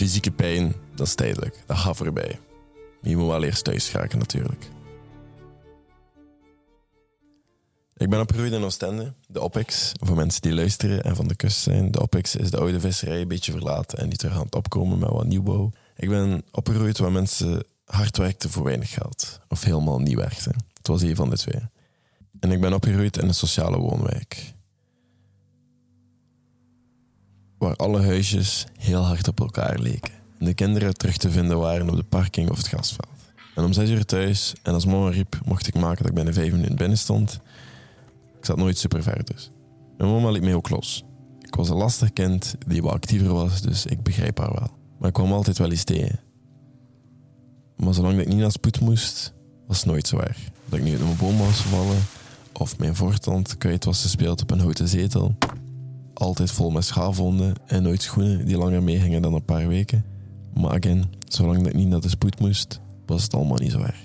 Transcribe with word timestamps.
Fysieke 0.00 0.30
pijn, 0.30 0.74
dat 0.94 1.06
is 1.06 1.14
tijdelijk. 1.14 1.62
Dat 1.66 1.76
gaat 1.76 1.96
voorbij. 1.96 2.38
Maar 3.00 3.10
je 3.10 3.16
moet 3.16 3.26
wel 3.26 3.44
eerst 3.44 3.64
thuis 3.64 3.88
geraken 3.88 4.18
natuurlijk. 4.18 4.68
Ik 7.96 8.10
ben 8.10 8.20
opgegroeid 8.20 8.52
in 8.52 8.62
Oostende, 8.62 9.14
de 9.26 9.40
OPEX. 9.40 9.92
Voor 10.00 10.16
mensen 10.16 10.42
die 10.42 10.54
luisteren 10.54 11.04
en 11.04 11.16
van 11.16 11.28
de 11.28 11.34
kust 11.34 11.58
zijn. 11.58 11.90
De 11.90 12.00
OPEX 12.00 12.36
is 12.36 12.50
de 12.50 12.58
oude 12.58 12.80
visserij, 12.80 13.20
een 13.20 13.28
beetje 13.28 13.52
verlaten 13.52 13.98
en 13.98 14.08
die 14.08 14.18
terug 14.18 14.34
aan 14.34 14.44
het 14.44 14.54
opkomen 14.54 14.98
met 14.98 15.10
wat 15.10 15.26
nieuwbouw. 15.26 15.70
Ik 15.96 16.08
ben 16.08 16.42
opgegroeid 16.50 16.98
waar 16.98 17.12
mensen 17.12 17.64
hard 17.84 18.16
werkten 18.16 18.50
voor 18.50 18.64
weinig 18.64 18.90
geld. 18.90 19.40
Of 19.48 19.64
helemaal 19.64 19.98
niet 19.98 20.16
werkten. 20.16 20.54
Het 20.74 20.86
was 20.86 21.02
een 21.02 21.16
van 21.16 21.30
de 21.30 21.36
twee. 21.36 21.62
En 22.40 22.52
ik 22.52 22.60
ben 22.60 22.72
opgegroeid 22.72 23.16
in 23.16 23.28
een 23.28 23.34
sociale 23.34 23.78
woonwijk. 23.78 24.52
Waar 27.60 27.76
alle 27.76 28.02
huisjes 28.02 28.66
heel 28.78 29.02
hard 29.02 29.28
op 29.28 29.40
elkaar 29.40 29.78
leken. 29.78 30.12
En 30.38 30.44
de 30.44 30.54
kinderen 30.54 30.94
terug 30.94 31.16
te 31.16 31.30
vinden 31.30 31.58
waren 31.58 31.90
op 31.90 31.96
de 31.96 32.02
parking 32.02 32.50
of 32.50 32.56
het 32.56 32.66
grasveld. 32.66 33.08
En 33.54 33.64
om 33.64 33.72
zes 33.72 33.90
uur 33.90 34.04
thuis, 34.04 34.54
en 34.62 34.74
als 34.74 34.84
mama 34.84 35.10
riep, 35.10 35.40
mocht 35.44 35.66
ik 35.66 35.74
maken 35.74 35.96
dat 35.96 36.06
ik 36.06 36.14
binnen 36.14 36.34
vijf 36.34 36.52
minuten 36.52 36.76
binnen 36.76 36.98
stond. 36.98 37.40
Ik 38.38 38.44
zat 38.44 38.56
nooit 38.56 38.78
super 38.78 39.02
ver 39.02 39.24
dus. 39.24 39.50
Mijn 39.96 40.10
mama 40.10 40.30
liet 40.30 40.42
mij 40.42 40.54
ook 40.54 40.68
los. 40.68 41.04
Ik 41.40 41.54
was 41.54 41.68
een 41.68 41.76
lastig 41.76 42.12
kind 42.12 42.54
die 42.66 42.82
wat 42.82 42.92
actiever 42.92 43.32
was, 43.32 43.60
dus 43.60 43.86
ik 43.86 44.02
begrijp 44.02 44.38
haar 44.38 44.52
wel. 44.52 44.70
Maar 44.98 45.08
ik 45.08 45.14
kwam 45.14 45.32
altijd 45.32 45.58
wel 45.58 45.70
eens 45.70 45.84
tegen. 45.84 46.20
Maar 47.76 47.94
zolang 47.94 48.20
ik 48.20 48.28
niet 48.28 48.38
naar 48.38 48.52
spoed 48.52 48.80
moest, 48.80 49.32
was 49.66 49.76
het 49.76 49.86
nooit 49.86 50.06
zo 50.06 50.18
erg. 50.18 50.38
Dat 50.68 50.78
ik 50.78 50.84
nu 50.84 50.90
uit 50.90 51.02
mijn 51.02 51.16
boom 51.16 51.38
was 51.38 51.60
gevallen, 51.60 52.02
of 52.52 52.78
mijn 52.78 52.96
voortand 52.96 53.58
kwijt 53.58 53.84
was 53.84 54.02
gespeeld 54.02 54.42
op 54.42 54.50
een 54.50 54.60
houten 54.60 54.88
zetel. 54.88 55.36
Altijd 56.20 56.50
vol 56.50 56.70
met 56.70 56.84
schaafwonden 56.84 57.54
en 57.66 57.82
nooit 57.82 58.02
schoenen 58.02 58.46
die 58.46 58.56
langer 58.56 58.82
meegingen 58.82 59.22
dan 59.22 59.34
een 59.34 59.44
paar 59.44 59.68
weken. 59.68 60.04
Maar 60.54 60.70
again, 60.70 61.04
zolang 61.28 61.66
ik 61.66 61.74
niet 61.74 61.88
naar 61.88 62.00
de 62.00 62.08
spoed 62.08 62.40
moest, 62.40 62.80
was 63.06 63.22
het 63.22 63.34
allemaal 63.34 63.56
niet 63.56 63.70
zo 63.70 63.80
erg. 63.80 64.02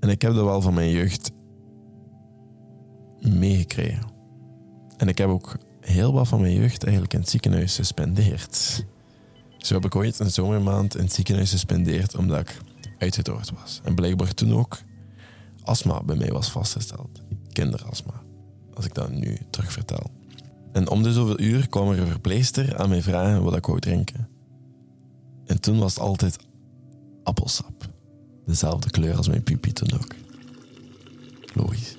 En 0.00 0.08
ik 0.08 0.22
heb 0.22 0.34
dat 0.34 0.44
wel 0.44 0.60
van 0.60 0.74
mijn 0.74 0.90
jeugd 0.90 1.30
meegekregen. 3.20 4.02
En 4.96 5.08
ik 5.08 5.18
heb 5.18 5.28
ook 5.28 5.56
heel 5.80 6.12
wat 6.12 6.28
van 6.28 6.40
mijn 6.40 6.54
jeugd 6.54 6.82
eigenlijk 6.82 7.12
in 7.14 7.20
het 7.20 7.28
ziekenhuis 7.28 7.76
gespendeerd. 7.76 8.84
Zo 9.58 9.74
heb 9.74 9.84
ik 9.84 9.96
ooit 9.96 10.18
een 10.18 10.30
zomermaand 10.30 10.96
in 10.96 11.04
het 11.04 11.12
ziekenhuis 11.12 11.50
gespendeerd 11.50 12.16
omdat 12.16 12.40
ik 12.40 12.60
uitgedroogd 12.98 13.52
was. 13.60 13.80
En 13.84 13.94
blijkbaar 13.94 14.34
toen 14.34 14.54
ook 14.54 14.78
astma 15.62 16.02
bij 16.02 16.16
mij 16.16 16.30
was 16.30 16.50
vastgesteld. 16.50 17.20
Kinderastma. 17.52 18.22
Als 18.74 18.84
ik 18.84 18.94
dat 18.94 19.10
nu 19.10 19.38
terug 19.50 19.72
vertel. 19.72 20.10
En 20.72 20.88
om 20.88 21.02
de 21.02 21.12
zoveel 21.12 21.40
uur 21.40 21.68
kwam 21.68 21.90
er 21.90 21.98
een 21.98 22.06
verpleester 22.06 22.78
aan 22.78 22.88
mij 22.88 23.02
vragen 23.02 23.42
wat 23.42 23.56
ik 23.56 23.66
wou 23.66 23.80
drinken. 23.80 24.28
En 25.46 25.60
toen 25.60 25.78
was 25.78 25.94
het 25.94 26.02
altijd 26.02 26.38
appelsap. 27.22 27.88
Dezelfde 28.44 28.90
kleur 28.90 29.16
als 29.16 29.28
mijn 29.28 29.42
pipi 29.42 29.72
toen 29.72 29.92
ook. 29.92 30.14
Logisch. 31.54 31.96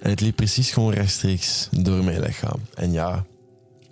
En 0.00 0.10
het 0.10 0.20
liep 0.20 0.36
precies 0.36 0.70
gewoon 0.70 0.92
rechtstreeks 0.92 1.68
door 1.70 2.04
mijn 2.04 2.20
lichaam. 2.20 2.60
En 2.74 2.92
ja, 2.92 3.24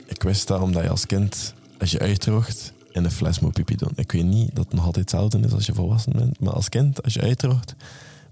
ik 0.07 0.23
wist 0.23 0.49
dat 0.49 0.61
omdat 0.61 0.83
je 0.83 0.89
als 0.89 1.07
kind, 1.07 1.55
als 1.79 1.91
je 1.91 1.99
uitdroogt, 1.99 2.73
in 2.91 3.05
een 3.05 3.11
fles 3.11 3.41
moet 3.41 3.53
pipi 3.53 3.77
doen. 3.77 3.93
Ik 3.95 4.13
weet 4.13 4.25
niet 4.25 4.55
dat 4.55 4.65
het 4.65 4.75
nog 4.75 4.85
altijd 4.85 5.11
hetzelfde 5.11 5.39
is 5.39 5.53
als 5.53 5.67
je 5.67 5.75
volwassen 5.75 6.13
bent, 6.13 6.41
maar 6.41 6.53
als 6.53 6.69
kind, 6.69 7.03
als 7.03 7.15
je 7.15 7.21
uitdroogt, 7.21 7.75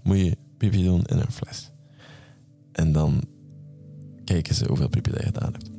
moet 0.03 0.17
je 0.17 0.37
pipi 0.57 0.83
doen 0.83 1.03
in 1.05 1.17
een 1.17 1.31
fles. 1.31 1.71
En 2.77 2.91
dan 2.91 3.21
kijken 4.23 4.55
ze 4.55 4.67
hoeveel 4.67 4.89
pipi 4.89 5.11
dat 5.11 5.23
gedaan 5.23 5.51
hebt. 5.51 5.69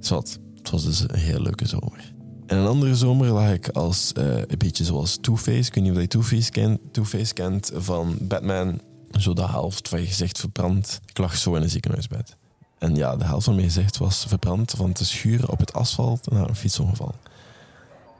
Zwat, 0.00 0.38
het 0.54 0.70
was 0.70 0.84
dus 0.84 1.00
een 1.00 1.18
heel 1.18 1.40
leuke 1.40 1.66
zomer. 1.66 2.14
En 2.46 2.58
een 2.58 2.66
andere 2.66 2.94
zomer 2.94 3.28
lag 3.28 3.52
ik 3.52 3.68
als 3.68 4.12
uh, 4.18 4.36
een 4.36 4.58
beetje 4.58 4.84
zoals 4.84 5.18
Two-Face. 5.20 5.68
Ik 5.68 5.74
weet 5.74 5.84
niet 5.84 5.92
of 5.92 6.00
je 6.00 6.06
Two-Face 6.06 6.50
kent, 6.50 6.80
Two-Face 6.92 7.32
kent 7.32 7.70
van 7.74 8.16
Batman. 8.20 8.80
Zo 9.10 9.32
de 9.32 9.46
helft 9.46 9.88
van 9.88 10.00
je 10.00 10.06
gezicht 10.06 10.40
verbrand. 10.40 11.00
Ik 11.06 11.18
lag 11.18 11.36
zo 11.36 11.54
in 11.54 11.62
een 11.62 11.70
ziekenhuisbed. 11.70 12.36
En 12.78 12.94
ja, 12.94 13.16
de 13.16 13.24
helft 13.24 13.44
van 13.44 13.54
mijn 13.54 13.66
gezicht 13.66 13.98
was 13.98 14.24
verbrand 14.28 14.70
van 14.70 14.92
te 14.92 15.04
schuren 15.04 15.50
op 15.50 15.58
het 15.58 15.72
asfalt 15.72 16.30
na 16.30 16.48
een 16.48 16.56
fietsongeval. 16.56 17.14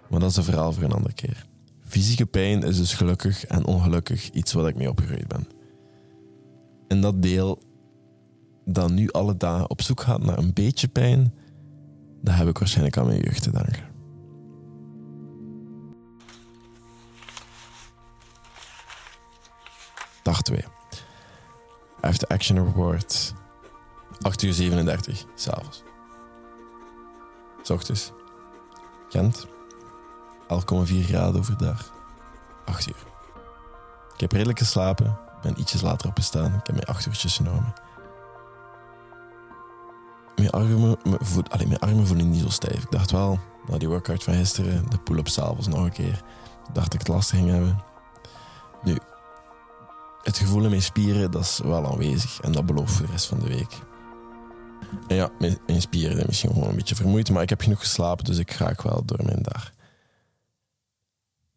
Maar 0.09 0.21
dat 0.21 0.31
is 0.31 0.37
een 0.37 0.45
verhaal 0.45 0.73
voor 0.73 0.83
een 0.83 0.93
andere 0.93 1.15
keer. 1.15 1.47
Fysieke 1.85 2.27
pijn 2.27 2.63
is 2.63 2.77
dus 2.77 2.95
gelukkig 2.95 3.45
en 3.45 3.67
ongelukkig 3.67 4.31
iets 4.31 4.53
wat 4.53 4.69
ik 4.69 4.77
mee 4.77 4.91
opgegroeid 4.91 5.29
ben. 5.29 5.49
En 6.89 7.01
dat 7.01 7.23
deel 7.23 7.59
dat 8.69 8.91
nu 8.91 9.11
alle 9.11 9.37
dagen 9.37 9.71
op 9.71 9.83
zoek 9.83 10.01
gaat 10.01 10.23
naar 10.23 10.39
een 10.39 10.53
beetje 10.53 10.89
pijn, 10.89 11.35
dat 12.23 12.35
heb 12.35 12.49
ik 12.49 12.59
waarschijnlijk 12.59 12.97
aan 12.97 13.07
mijn 13.07 13.21
jeugd 13.21 13.43
te 13.43 13.51
danken. 13.51 13.85
Dag 20.23 20.43
2. 20.43 20.65
After 22.01 22.29
Action 22.29 22.65
Report. 22.65 23.35
8 24.21 24.43
uur 24.43 24.53
37, 24.53 25.25
s'avonds. 25.35 25.83
S 27.63 27.71
ochtends. 27.71 28.13
Gent. 29.09 29.47
11,4 29.47 29.49
graden 31.05 31.41
overdag. 31.41 31.93
8 32.65 32.89
uur. 32.89 33.05
Ik 34.15 34.21
heb 34.21 34.33
redelijk 34.33 34.59
geslapen. 34.59 35.19
Ben 35.43 35.61
ietsjes 35.61 35.81
later 35.81 36.09
opgestaan. 36.09 36.55
Ik 36.55 36.67
heb 36.67 36.75
mijn 36.75 36.87
8 36.87 37.07
uurtjes 37.07 37.37
genomen. 37.37 37.75
Mijn 40.51 40.65
armen, 40.65 40.97
mijn, 41.03 41.25
voet, 41.25 41.67
mijn 41.67 41.79
armen 41.79 42.07
voelen 42.07 42.31
niet 42.31 42.41
zo 42.41 42.49
stijf. 42.49 42.83
Ik 42.83 42.91
dacht 42.91 43.11
wel, 43.11 43.39
na 43.69 43.79
die 43.79 43.89
workout 43.89 44.25
van 44.25 44.35
gisteren, 44.35 44.91
de 44.91 44.99
pull-up 44.99 45.29
s'avonds 45.29 45.67
nog 45.67 45.85
een 45.85 45.93
keer, 45.93 46.23
dacht 46.73 46.95
ik 46.95 46.99
het 46.99 47.09
lastig 47.09 47.39
ging 47.39 47.51
hebben. 47.51 47.83
Nu, 48.83 48.97
het 50.23 50.39
gevoel 50.39 50.65
in 50.65 50.71
mijn 50.71 50.83
spieren, 50.83 51.31
dat 51.31 51.43
is 51.43 51.61
wel 51.65 51.87
aanwezig. 51.87 52.41
En 52.41 52.53
dat 52.53 52.67
belooft 52.67 52.93
voor 52.93 53.07
de 53.07 53.13
rest 53.13 53.27
van 53.27 53.39
de 53.39 53.49
week. 53.49 53.79
En 55.09 55.17
ja, 55.17 55.31
mijn, 55.39 55.59
mijn 55.67 55.81
spieren 55.81 56.15
zijn 56.15 56.27
misschien 56.27 56.53
gewoon 56.53 56.69
een 56.69 56.77
beetje 56.77 56.95
vermoeid, 56.95 57.31
maar 57.31 57.43
ik 57.43 57.49
heb 57.49 57.61
genoeg 57.61 57.81
geslapen, 57.81 58.25
dus 58.25 58.39
ik 58.39 58.51
ga 58.51 58.75
wel 58.83 59.05
door 59.05 59.25
mijn 59.25 59.43
dag. 59.43 59.73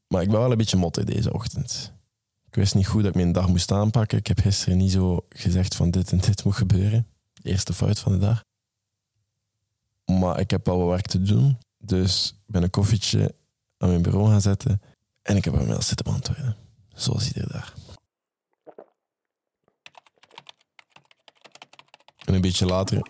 Maar 0.08 0.22
ik 0.22 0.30
ben 0.30 0.40
wel 0.40 0.52
een 0.52 0.58
beetje 0.58 0.78
motte 0.78 1.04
deze 1.04 1.34
ochtend. 1.34 1.94
Ik 2.48 2.56
wist 2.56 2.76
niet 2.76 2.88
goed 2.88 3.02
dat 3.02 3.10
ik 3.10 3.16
mijn 3.16 3.32
dag 3.32 3.48
moest 3.48 3.72
aanpakken. 3.72 4.18
Ik 4.18 4.28
heb 4.28 4.40
gisteren 4.40 4.78
niet 4.78 4.92
zo 4.92 5.26
gezegd 5.30 5.76
van 5.76 5.92
dit 5.92 6.12
en 6.12 6.18
dit 6.18 6.44
moet 6.44 6.56
gebeuren. 6.56 7.08
eerste 7.42 7.74
fout 7.74 8.00
van 8.00 8.12
de 8.12 8.18
dag. 8.18 8.48
Maar 10.09 10.40
ik 10.40 10.52
heb 10.52 10.66
wel 10.66 10.78
wat 10.78 10.88
werk 10.88 11.08
te 11.08 11.22
doen. 11.22 11.58
Dus 11.78 12.30
ik 12.46 12.53
ben 12.53 12.64
een 12.64 12.70
koffietje 12.70 13.36
aan 13.78 13.90
mijn 13.90 14.02
bureau 14.02 14.30
gaan 14.30 14.42
zetten. 14.42 14.81
En 15.22 15.36
ik 15.36 15.46
heb 15.46 15.53
een 15.53 15.68
mail 15.68 15.81
zitten 15.81 16.06
beantwoorden. 16.06 16.56
Zoals 16.94 17.28
iedere 17.28 17.47
dag. 17.52 17.75
En 22.25 22.34
een 22.34 22.42
beetje 22.42 22.66
later, 22.66 23.08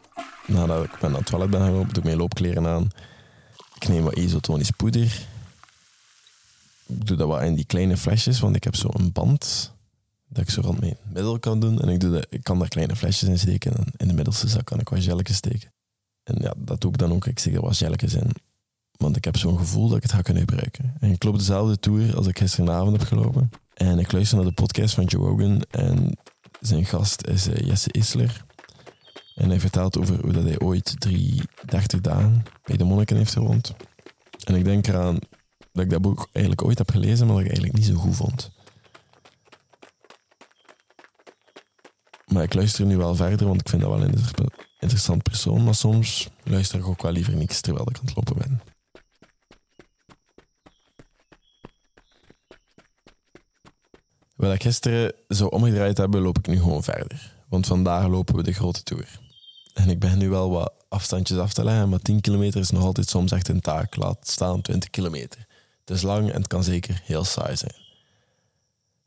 nadat 0.48 0.84
ik 0.84 0.98
ben 1.00 1.12
naar 1.12 1.20
het 1.20 1.30
toilet 1.30 1.50
ben 1.50 1.62
gelopen, 1.62 1.88
doe 1.88 1.98
ik 1.98 2.04
mijn 2.04 2.18
loopkleren 2.18 2.68
aan. 2.68 2.90
Ik 3.76 3.88
neem 3.88 4.04
wat 4.04 4.18
isotonisch 4.18 4.72
poeder. 4.72 5.28
Ik 6.86 7.08
doe 7.08 7.18
dat 7.18 7.28
wat 7.28 7.42
in 7.42 7.56
die 7.56 7.66
kleine 7.66 7.98
flesjes, 7.98 8.40
want 8.40 8.56
ik 8.56 8.64
heb 8.64 8.76
zo 8.76 8.90
een 8.92 9.12
band 9.12 9.74
dat 10.28 10.44
ik 10.44 10.50
zo 10.50 10.62
rond 10.62 10.80
mijn 10.80 10.98
middel 11.04 11.40
kan 11.40 11.60
doen. 11.60 11.82
En 11.82 11.90
ik, 11.90 12.00
doe 12.00 12.26
ik 12.30 12.44
kan 12.44 12.60
daar 12.60 12.68
kleine 12.68 12.96
flesjes 12.96 13.30
in 13.30 13.40
steken. 13.40 13.74
En 13.76 13.86
in 13.98 14.08
de 14.08 14.14
middelste 14.14 14.48
zak 14.48 14.66
kan 14.66 14.80
ik 14.80 14.90
wat 14.90 15.04
gelletjes 15.04 15.38
steken. 15.38 15.72
En 16.30 16.42
ja, 16.42 16.54
dat 16.58 16.82
doe 16.82 16.92
ik 16.92 16.98
dan 16.98 17.12
ook. 17.12 17.26
Ik 17.26 17.40
zeg 17.40 17.54
er 17.54 17.62
wat 17.62 17.78
gelletjes 17.78 18.14
in. 18.14 18.32
Want 18.98 19.16
ik 19.16 19.26
heb 19.26 19.38
zo'n 19.38 19.58
gevoel 19.58 19.88
dat 19.88 19.98
ik 19.98 20.04
het 20.04 20.12
ga 20.12 20.22
kunnen 20.22 20.44
gebruiken. 20.48 20.94
En 21.00 21.12
ik 21.12 21.24
loop 21.24 21.38
dezelfde 21.38 21.80
tour 21.80 22.16
als 22.16 22.28
ik 22.28 22.38
gisteravond 22.38 22.98
heb 22.98 23.08
gelopen. 23.08 23.50
En 23.74 24.00
ik 24.00 24.12
luister 24.12 24.38
naar 24.38 24.46
de 24.46 24.52
podcast 24.52 24.94
van 24.94 25.06
Joe 25.06 25.28
Rogan. 25.28 25.62
En 25.70 26.18
zijn 26.60 26.86
gast 26.86 27.28
is 27.28 27.48
eh, 27.48 27.68
Jesse 27.68 27.92
Isler. 27.92 28.46
En 29.36 29.50
hij 29.50 29.60
vertelt 29.60 29.98
over 29.98 30.22
hoe 30.22 30.32
dat 30.32 30.44
hij 30.44 30.60
ooit 30.60 30.96
30 31.66 32.02
dagen 32.02 32.44
bij 32.64 32.78
de 32.78 32.84
monniken 32.84 33.18
heeft 33.18 33.34
gewoond. 33.34 33.76
En 34.44 34.56
ik 34.56 34.64
denk 34.64 34.88
eraan 34.88 35.20
dat 35.72 35.84
ik 35.84 35.90
dat 35.90 36.02
boek 36.02 36.28
eigenlijk 36.32 36.66
ooit 36.66 36.78
heb 36.78 36.90
gelezen, 36.90 37.26
maar 37.26 37.36
dat 37.36 37.46
ik 37.46 37.52
eigenlijk 37.52 37.78
niet 37.78 37.88
zo 37.88 38.02
goed 38.02 38.16
vond. 38.16 38.52
Maar 42.26 42.44
ik 42.44 42.54
luister 42.54 42.86
nu 42.86 42.98
wel 42.98 43.16
verder, 43.16 43.48
want 43.48 43.62
ik 43.62 43.70
vind 43.70 43.82
dat 43.82 43.92
wel 43.92 44.04
een 44.04 44.18
interessant 44.80 45.24
persoon. 45.24 45.64
Maar 45.64 45.76
soms 45.76 46.30
luister 46.44 46.80
ik 46.80 46.88
ook 46.88 47.02
wel 47.02 47.12
liever 47.12 47.36
niks 47.36 47.62
terwijl 47.62 47.90
ik 47.90 47.98
aan 47.98 48.06
het 48.06 48.16
lopen 48.16 48.38
ben. 48.38 48.62
Wat 54.36 54.54
ik 54.54 54.62
gisteren 54.62 55.14
zo 55.30 55.46
omgedraaid 55.46 55.98
hebben, 55.98 56.22
loop 56.22 56.38
ik 56.38 56.48
nu 56.48 56.58
gewoon 56.58 56.84
verder. 56.84 57.34
Want 57.50 57.68
vandaag 57.68 58.08
lopen 58.08 58.36
we 58.36 58.44
de 58.44 58.54
grote 58.54 58.84
tour. 58.84 59.20
En 59.74 59.90
ik 59.90 60.00
ben 60.00 60.18
nu 60.18 60.30
wel 60.30 60.50
wat 60.50 60.74
afstandjes 60.90 61.38
af 61.38 61.54
te 61.54 61.64
leggen, 61.64 61.90
maar 61.90 62.00
10 62.00 62.22
kilometer 62.22 62.60
is 62.60 62.70
nog 62.70 62.84
altijd 62.84 63.10
soms 63.10 63.32
echt 63.32 63.48
een 63.48 63.62
taak. 63.62 63.96
Laat 63.96 64.28
staan 64.28 64.62
20 64.62 64.90
kilometer. 64.90 65.48
Het 65.86 65.98
is 65.98 66.02
lang 66.02 66.30
en 66.30 66.38
het 66.38 66.48
kan 66.48 66.64
zeker 66.64 67.02
heel 67.04 67.24
saai 67.24 67.56
zijn. 67.56 67.76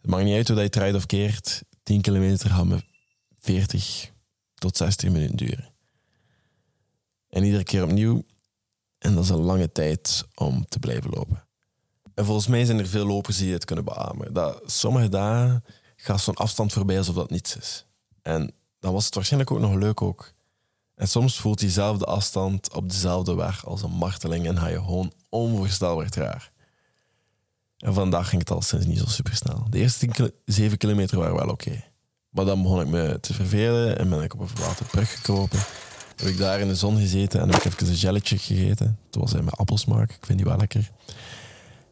Het 0.01 0.11
maakt 0.11 0.25
niet 0.25 0.35
uit 0.35 0.49
hoe 0.49 0.61
je 0.63 0.69
rijdt 0.71 0.97
of 0.97 1.07
keert. 1.07 1.63
10 1.83 2.01
kilometer 2.01 2.51
gaat 2.51 2.65
me 2.65 2.83
40 3.41 4.12
tot 4.62 4.76
60 4.76 5.11
minuten 5.11 5.37
duren. 5.37 5.70
En 7.29 7.44
iedere 7.44 7.64
keer 7.64 7.82
opnieuw 7.82 8.23
En 8.99 9.14
dat 9.14 9.25
is 9.25 9.31
een 9.31 9.41
lange 9.41 9.73
tijd 9.73 10.25
om 10.35 10.69
te 10.69 10.79
blijven 10.79 11.11
lopen. 11.11 11.44
En 12.14 12.25
volgens 12.25 12.47
mij 12.47 12.64
zijn 12.64 12.79
er 12.79 12.87
veel 12.87 13.06
lopers 13.06 13.37
die 13.38 13.53
het 13.53 13.64
kunnen 13.64 13.85
beamen. 13.85 14.32
Dat 14.32 14.62
sommige 14.67 15.09
dagen 15.09 15.64
gaat 15.97 16.20
zo'n 16.20 16.35
afstand 16.35 16.73
voorbij 16.73 16.99
alsof 16.99 17.14
dat 17.14 17.31
niets 17.31 17.56
is. 17.56 17.87
En 18.23 18.53
dan 18.81 18.93
was 18.93 19.05
het 19.05 19.14
waarschijnlijk 19.14 19.50
ook 19.50 19.59
nog 19.59 19.75
leuk 19.75 20.03
ook. 20.03 20.32
En 20.94 21.08
soms 21.08 21.38
voelt 21.38 21.58
diezelfde 21.58 22.05
afstand 22.05 22.73
op 22.73 22.88
dezelfde 22.88 23.35
weg 23.35 23.67
als 23.67 23.82
een 23.82 23.91
marteling 23.91 24.47
en 24.47 24.58
ga 24.58 24.67
je 24.67 24.79
gewoon 24.79 25.12
onvoorstelbaar 25.29 26.08
traag. 26.08 26.50
En 27.79 27.94
vandaag 27.94 28.29
ging 28.29 28.41
het 28.41 28.50
al 28.50 28.62
sinds 28.62 28.87
niet 28.87 28.99
zo 28.99 29.06
super 29.06 29.37
snel. 29.37 29.67
De 29.70 29.79
eerste 29.79 30.32
7 30.44 30.79
kilometer 30.79 31.19
waren 31.19 31.37
wel 31.37 31.49
oké. 31.49 31.92
Maar 32.32 32.44
dan 32.44 32.62
begon 32.62 32.81
ik 32.81 32.87
me 32.87 33.19
te 33.20 33.34
vervelen 33.34 33.99
en 33.99 34.08
ben 34.08 34.23
ik 34.23 34.34
op 34.34 34.40
een 34.40 34.49
verlaten 34.49 34.87
brug 34.87 35.14
gekropen. 35.14 35.58
Heb 36.17 36.29
ik 36.29 36.38
daar 36.38 36.61
in 36.61 36.69
de 36.69 36.75
zon 36.75 36.96
gezeten 36.96 37.40
en 37.40 37.50
heb 37.50 37.62
ik 37.62 37.73
even 37.73 37.88
een 37.88 37.96
gelletje 37.96 38.38
gegeten. 38.38 38.99
Het 39.06 39.17
was 39.17 39.32
met 39.32 39.56
appelsmaak, 39.56 40.11
ik 40.11 40.26
vind 40.26 40.38
die 40.38 40.46
wel 40.46 40.56
lekker. 40.56 40.90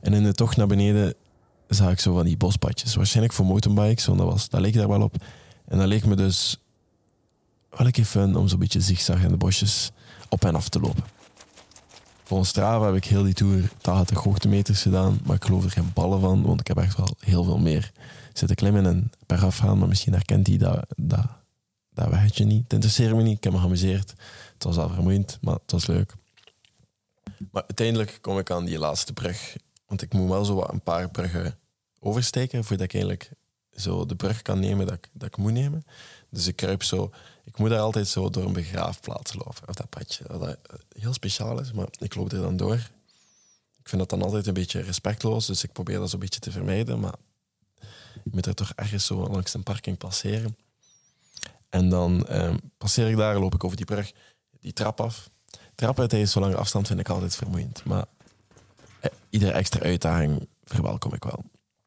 En 0.01 0.15
in 0.15 0.23
de 0.23 0.33
tocht 0.33 0.57
naar 0.57 0.67
beneden 0.67 1.15
zag 1.69 1.91
ik 1.91 2.01
zo 2.01 2.15
van 2.15 2.25
die 2.25 2.37
bospadjes. 2.37 2.95
Waarschijnlijk 2.95 3.35
voor 3.35 3.47
mountainbikes, 3.47 4.07
want 4.07 4.19
dat, 4.19 4.29
was, 4.29 4.49
dat 4.49 4.61
leek 4.61 4.75
daar 4.75 4.89
wel 4.89 5.03
op. 5.03 5.15
En 5.69 5.79
dat 5.79 5.87
leek 5.87 6.05
me 6.05 6.17
dus 6.17 6.57
wel 7.71 7.87
een 7.87 7.93
keer 7.93 8.05
fun 8.05 8.37
om 8.37 8.49
zo'n 8.49 8.59
beetje 8.59 8.81
zigzag 8.81 9.23
in 9.23 9.29
de 9.29 9.37
bosjes 9.37 9.91
op 10.29 10.45
en 10.45 10.55
af 10.55 10.69
te 10.69 10.81
lopen. 10.81 11.05
Volgens 12.25 12.51
Strava 12.51 12.87
heb 12.87 12.95
ik 12.95 13.05
heel 13.05 13.23
die 13.23 13.35
tour 13.35 13.71
80 13.81 14.19
hoogtemeters 14.19 14.83
gedaan, 14.83 15.21
maar 15.25 15.37
ik 15.37 15.45
geloof 15.45 15.65
er 15.65 15.71
geen 15.71 15.91
ballen 15.95 16.21
van, 16.21 16.43
want 16.43 16.61
ik 16.61 16.67
heb 16.67 16.77
echt 16.77 16.97
wel 16.97 17.17
heel 17.19 17.45
veel 17.45 17.59
meer 17.59 17.93
zitten 18.33 18.57
klimmen 18.57 18.87
en 18.87 19.13
per 19.27 19.45
afgaan, 19.45 19.79
maar 19.79 19.89
misschien 19.89 20.13
herkent 20.13 20.47
hij 20.47 20.57
dat, 20.57 20.85
dat, 20.97 21.27
dat 21.91 22.09
weggetje 22.09 22.45
niet. 22.45 22.63
Het 22.63 22.73
interesseert 22.73 23.15
me 23.15 23.23
niet, 23.23 23.37
ik 23.37 23.45
heb 23.45 23.53
me 23.53 23.59
geamuseerd. 23.59 24.15
Het 24.55 24.65
was 24.65 24.77
al 24.77 24.89
vermoeiend, 24.89 25.39
maar 25.41 25.55
het 25.55 25.71
was 25.71 25.87
leuk. 25.87 26.15
Maar 27.51 27.63
uiteindelijk 27.63 28.19
kom 28.21 28.39
ik 28.39 28.51
aan 28.51 28.65
die 28.65 28.79
laatste 28.79 29.13
brug, 29.13 29.57
want 29.87 30.03
ik 30.03 30.13
moet 30.13 30.29
wel 30.29 30.45
zo 30.45 30.55
wat 30.55 30.73
een 30.73 30.83
paar 30.83 31.11
bruggen 31.11 31.59
oversteken 32.01 32.65
voordat 32.65 32.87
ik 32.87 32.93
eigenlijk 32.93 33.31
zo 33.73 34.07
de 34.07 34.17
brug 34.17 34.43
kan 34.43 34.61
nemen 34.61 34.87
dat 34.87 34.95
ik, 34.95 35.09
dat 35.13 35.29
ik 35.29 35.37
moet 35.37 35.53
nemen. 35.53 35.85
Dus 36.31 36.47
ik 36.47 36.57
kruip 36.57 36.83
zo. 36.83 37.11
Ik 37.45 37.59
moet 37.59 37.71
daar 37.71 37.81
altijd 37.81 38.09
zo 38.09 38.31
door 38.31 38.45
een 38.45 38.53
begraafplaats 38.53 39.35
lopen. 39.35 39.69
Of 39.69 39.75
dat 39.75 39.89
padje. 39.89 40.25
Dat 40.27 40.43
eh, 40.43 40.55
heel 40.99 41.13
speciaal 41.13 41.61
is, 41.61 41.73
maar 41.73 41.89
ik 41.99 42.15
loop 42.15 42.33
er 42.33 42.41
dan 42.41 42.57
door. 42.57 42.75
Ik 43.79 43.89
vind 43.89 44.01
dat 44.01 44.11
dan 44.11 44.23
altijd 44.23 44.47
een 44.47 44.55
beetje 44.55 44.81
respectloos, 44.81 45.47
dus 45.47 45.65
ik 45.65 45.73
probeer 45.73 45.99
dat 45.99 46.11
zo'n 46.11 46.21
beetje 46.21 46.41
te 46.41 46.51
vermijden. 46.51 47.01
Maar 47.01 47.15
je 48.15 48.31
moet 48.33 48.47
er 48.47 48.55
toch 48.55 48.73
ergens 48.77 49.07
zo 49.07 49.29
langs 49.29 49.55
een 49.55 49.63
parking 49.63 49.99
passeren. 49.99 50.57
En 51.69 51.89
dan 51.89 52.27
eh, 52.27 52.55
passeer 52.79 53.09
ik 53.09 53.17
daar, 53.17 53.39
loop 53.39 53.55
ik 53.55 53.65
over 53.65 53.77
die 53.77 53.87
brug, 53.87 54.13
die 54.61 54.73
trap 54.73 55.01
af. 55.01 55.31
Trappen 55.75 56.09
tegen 56.09 56.29
zo'n 56.29 56.43
lange 56.43 56.57
afstand 56.57 56.87
vind 56.87 57.01
ik 57.01 57.09
altijd 57.09 57.37
vermoeiend. 57.37 57.85
Maar 57.85 58.05
eh, 59.01 59.11
iedere 59.31 59.53
extra 59.53 59.81
uitdaging 59.81 60.49
verwelkom 60.65 61.15
ik 61.15 61.25
wel. 61.25 61.45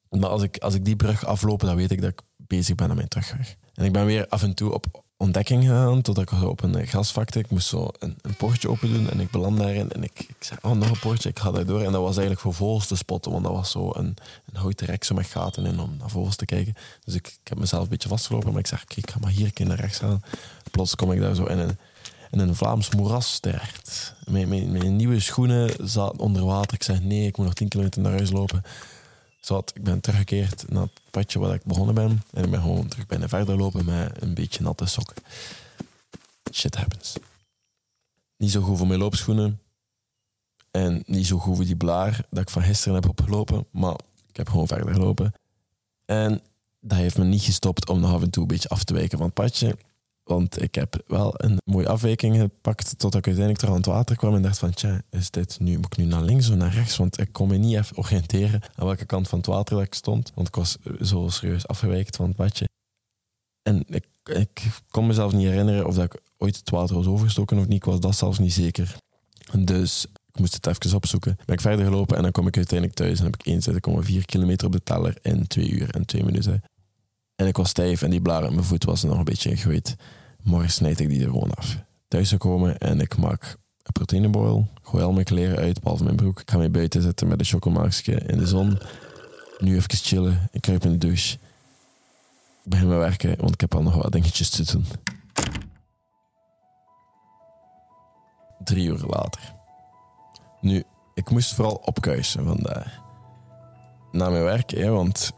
Maar 0.09 0.29
als 0.29 0.41
ik, 0.41 0.57
als 0.57 0.73
ik 0.73 0.85
die 0.85 0.95
brug 0.95 1.25
afloop, 1.25 1.59
dan 1.59 1.75
weet 1.75 1.91
ik 1.91 2.01
dat 2.01 2.09
ik 2.09 2.21
bezig 2.35 2.75
ben 2.75 2.89
aan 2.89 2.95
mijn 2.95 3.07
terugweg. 3.07 3.55
En 3.73 3.85
ik 3.85 3.91
ben 3.91 4.05
weer 4.05 4.27
af 4.27 4.43
en 4.43 4.53
toe 4.53 4.73
op 4.73 5.02
ontdekking 5.17 5.63
gegaan, 5.63 6.01
totdat 6.01 6.31
ik 6.31 6.43
op 6.43 6.63
een 6.63 6.87
grasvakte, 6.87 7.39
ik 7.39 7.49
moest 7.49 7.67
zo 7.67 7.89
een, 7.99 8.17
een 8.21 8.35
poortje 8.35 8.69
open 8.69 8.93
doen 8.93 9.09
en 9.09 9.19
ik 9.19 9.31
beland 9.31 9.57
daarin 9.57 9.91
en 9.91 10.03
ik, 10.03 10.19
ik 10.19 10.35
zei, 10.39 10.59
oh, 10.61 10.71
nog 10.71 10.89
een 10.89 10.99
poortje, 10.99 11.29
ik 11.29 11.39
ga 11.39 11.51
daar 11.51 11.65
door. 11.65 11.81
En 11.81 11.91
dat 11.91 12.01
was 12.01 12.17
eigenlijk 12.17 12.39
voor 12.39 12.53
vogels 12.53 12.87
te 12.87 12.95
spotten, 12.95 13.31
want 13.31 13.43
dat 13.43 13.53
was 13.53 13.71
zo 13.71 13.91
een, 13.93 14.15
een 14.45 14.59
houten 14.59 14.87
rek 14.87 15.03
zo 15.03 15.15
met 15.15 15.25
gaten 15.25 15.65
in 15.65 15.79
om 15.79 15.95
naar 15.99 16.09
vogels 16.09 16.35
te 16.35 16.45
kijken. 16.45 16.73
Dus 17.03 17.15
ik, 17.15 17.27
ik 17.27 17.47
heb 17.47 17.57
mezelf 17.57 17.83
een 17.83 17.89
beetje 17.89 18.09
vastgelopen, 18.09 18.51
maar 18.51 18.59
ik 18.59 18.67
zeg, 18.67 18.85
kijk, 18.85 19.07
ik 19.07 19.11
ga 19.11 19.19
maar 19.19 19.31
hier 19.31 19.45
een 19.45 19.53
keer 19.53 19.65
naar 19.65 19.79
rechts 19.79 19.99
gaan. 19.99 20.21
Plots 20.71 20.95
kom 20.95 21.11
ik 21.11 21.19
daar 21.19 21.35
zo 21.35 21.45
in 21.45 21.57
een, 21.57 21.77
in 22.31 22.39
een 22.39 22.55
Vlaams 22.55 22.89
moeras 22.95 23.39
terecht. 23.39 24.13
Mijn, 24.25 24.47
mijn, 24.47 24.71
mijn 24.71 24.95
nieuwe 24.95 25.19
schoenen 25.19 25.89
zaten 25.89 26.19
onder 26.19 26.45
water. 26.45 26.73
Ik 26.73 26.83
zeg, 26.83 27.01
nee, 27.01 27.27
ik 27.27 27.37
moet 27.37 27.45
nog 27.45 27.55
10 27.55 27.67
kilometer 27.67 28.01
naar 28.01 28.11
huis 28.11 28.31
lopen. 28.31 28.63
Zat, 29.45 29.71
ik 29.75 29.83
ben 29.83 30.01
teruggekeerd 30.01 30.69
naar 30.69 30.81
het 30.81 31.01
padje 31.09 31.39
waar 31.39 31.53
ik 31.53 31.63
begonnen 31.63 31.95
ben. 31.95 32.21
En 32.31 32.43
ik 32.43 32.49
ben 32.49 32.61
gewoon 32.61 32.87
terug 32.87 33.05
bijna 33.05 33.27
verder 33.27 33.57
lopen 33.57 33.85
met 33.85 34.21
een 34.21 34.33
beetje 34.33 34.63
natte 34.63 34.85
sokken. 34.85 35.15
Shit 36.51 36.75
happens. 36.75 37.13
Niet 38.37 38.51
zo 38.51 38.61
goed 38.61 38.77
voor 38.77 38.87
mijn 38.87 38.99
loopschoenen. 38.99 39.61
En 40.71 41.03
niet 41.05 41.27
zo 41.27 41.37
goed 41.37 41.55
voor 41.55 41.65
die 41.65 41.75
blaar 41.75 42.25
dat 42.29 42.41
ik 42.41 42.49
van 42.49 42.61
gisteren 42.61 42.93
heb 42.93 43.09
opgelopen. 43.09 43.65
Maar 43.71 43.99
ik 44.27 44.35
heb 44.35 44.49
gewoon 44.49 44.67
verder 44.67 44.93
gelopen. 44.93 45.33
En 46.05 46.41
dat 46.79 46.97
heeft 46.97 47.17
me 47.17 47.23
niet 47.23 47.43
gestopt 47.43 47.89
om 47.89 47.99
nog 47.99 48.13
af 48.13 48.21
en 48.21 48.29
toe 48.29 48.41
een 48.41 48.47
beetje 48.47 48.69
af 48.69 48.83
te 48.83 48.93
wijken 48.93 49.17
van 49.17 49.27
het 49.27 49.35
padje. 49.35 49.77
Want 50.23 50.61
ik 50.61 50.75
heb 50.75 51.03
wel 51.07 51.33
een 51.37 51.57
mooie 51.63 51.87
afwijking 51.87 52.37
gepakt 52.37 52.89
totdat 52.89 53.15
ik 53.15 53.27
uiteindelijk 53.27 53.57
terug 53.57 53.73
aan 53.73 53.81
het 53.81 53.89
water 53.89 54.15
kwam 54.15 54.35
en 54.35 54.41
dacht 54.41 54.59
van, 54.59 54.73
tja, 54.73 55.01
is 55.09 55.29
dit 55.29 55.59
nu, 55.59 55.75
moet 55.75 55.85
ik 55.85 55.97
nu 55.97 56.05
naar 56.05 56.21
links 56.21 56.49
of 56.49 56.55
naar 56.55 56.73
rechts? 56.73 56.97
Want 56.97 57.19
ik 57.19 57.31
kon 57.31 57.47
me 57.47 57.57
niet 57.57 57.77
even 57.77 57.97
oriënteren 57.97 58.61
aan 58.75 58.85
welke 58.85 59.05
kant 59.05 59.27
van 59.27 59.37
het 59.37 59.47
water 59.47 59.81
ik 59.81 59.93
stond. 59.93 60.31
Want 60.35 60.47
ik 60.47 60.55
was 60.55 60.77
zo 61.01 61.27
serieus 61.29 61.67
afgewijkt 61.67 62.15
van 62.15 62.25
het 62.25 62.35
padje. 62.35 62.69
En 63.61 63.83
ik, 63.87 64.05
ik 64.23 64.81
kon 64.89 65.07
mezelf 65.07 65.33
niet 65.33 65.47
herinneren 65.47 65.87
of 65.87 65.95
dat 65.95 66.13
ik 66.13 66.21
ooit 66.37 66.55
het 66.55 66.69
water 66.69 66.95
was 66.95 67.05
overgestoken 67.05 67.57
of 67.57 67.67
niet. 67.67 67.77
Ik 67.77 67.85
was 67.85 67.99
dat 67.99 68.15
zelfs 68.15 68.39
niet 68.39 68.53
zeker. 68.53 68.95
Dus 69.59 70.05
ik 70.31 70.39
moest 70.39 70.53
het 70.53 70.67
even 70.67 70.95
opzoeken. 70.95 71.37
Ben 71.45 71.55
ik 71.55 71.61
verder 71.61 71.85
gelopen 71.85 72.17
en 72.17 72.23
dan 72.23 72.31
kom 72.31 72.47
ik 72.47 72.57
uiteindelijk 72.57 72.97
thuis 72.97 73.19
en 73.19 73.25
heb 73.25 73.43
ik 73.43 73.63
1,4 74.21 74.25
kilometer 74.25 74.67
op 74.67 74.73
de 74.73 74.83
teller 74.83 75.17
in 75.21 75.47
2 75.47 75.69
uur 75.69 75.89
en 75.89 76.05
2 76.05 76.23
minuten. 76.23 76.63
En 77.35 77.47
ik 77.47 77.57
was 77.57 77.69
stijf 77.69 78.01
en 78.01 78.09
die 78.09 78.21
blaar 78.21 78.43
in 78.43 78.53
mijn 78.53 78.65
voet 78.65 78.83
was 78.83 79.03
nog 79.03 79.17
een 79.17 79.23
beetje 79.23 79.49
gegooid. 79.49 79.95
Morgen 80.43 80.71
snijd 80.71 80.99
ik 80.99 81.09
die 81.09 81.21
er 81.23 81.29
gewoon 81.29 81.53
af. 81.53 81.77
Thuis 82.07 82.29
gekomen 82.29 82.77
en 82.77 82.99
ik 82.99 83.17
maak 83.17 83.57
een 83.83 83.91
proteïneboil. 83.91 84.67
Gooi 84.81 85.03
al 85.03 85.11
mijn 85.11 85.25
kleren 85.25 85.57
uit, 85.57 85.81
behalve 85.81 86.03
mijn 86.03 86.15
broek. 86.15 86.39
Ik 86.39 86.49
ga 86.49 86.57
mij 86.57 86.71
buiten 86.71 87.01
zetten 87.01 87.27
met 87.27 87.39
een 87.39 87.45
chocomaakje 87.45 88.15
in 88.15 88.37
de 88.37 88.47
zon. 88.47 88.79
Nu 89.59 89.75
even 89.75 89.89
chillen. 89.89 90.49
Ik 90.51 90.61
kruip 90.61 90.83
in 90.83 90.91
de 90.91 90.97
douche. 90.97 91.33
Ik 92.63 92.69
begin 92.69 92.87
met 92.87 92.97
werken, 92.97 93.37
want 93.39 93.53
ik 93.53 93.61
heb 93.61 93.75
al 93.75 93.81
nog 93.81 93.95
wat 93.95 94.11
dingetjes 94.11 94.49
te 94.49 94.71
doen. 94.71 94.85
Drie 98.63 98.87
uur 98.87 99.03
later. 99.07 99.53
Nu, 100.61 100.83
ik 101.13 101.29
moest 101.29 101.53
vooral 101.53 101.75
opkuisen 101.75 102.45
vandaag. 102.45 103.01
Na 104.11 104.29
mijn 104.29 104.43
werk, 104.43 104.71
hè, 104.71 104.89
want 104.89 105.31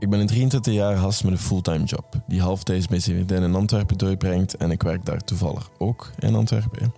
ik 0.00 0.10
ben 0.10 0.20
een 0.20 0.26
23 0.26 0.74
jaar 0.74 0.96
gast 0.96 1.24
met 1.24 1.32
een 1.32 1.38
fulltime 1.38 1.84
job, 1.84 2.20
die 2.26 2.40
halftijds 2.40 2.88
mijn 2.88 3.00
vriendin 3.00 3.42
in 3.42 3.54
Antwerpen 3.54 3.98
doorbrengt 3.98 4.56
en 4.56 4.70
ik 4.70 4.82
werk 4.82 5.04
daar 5.04 5.24
toevallig 5.24 5.70
ook 5.78 6.10
in 6.18 6.34
Antwerpen. 6.34 6.94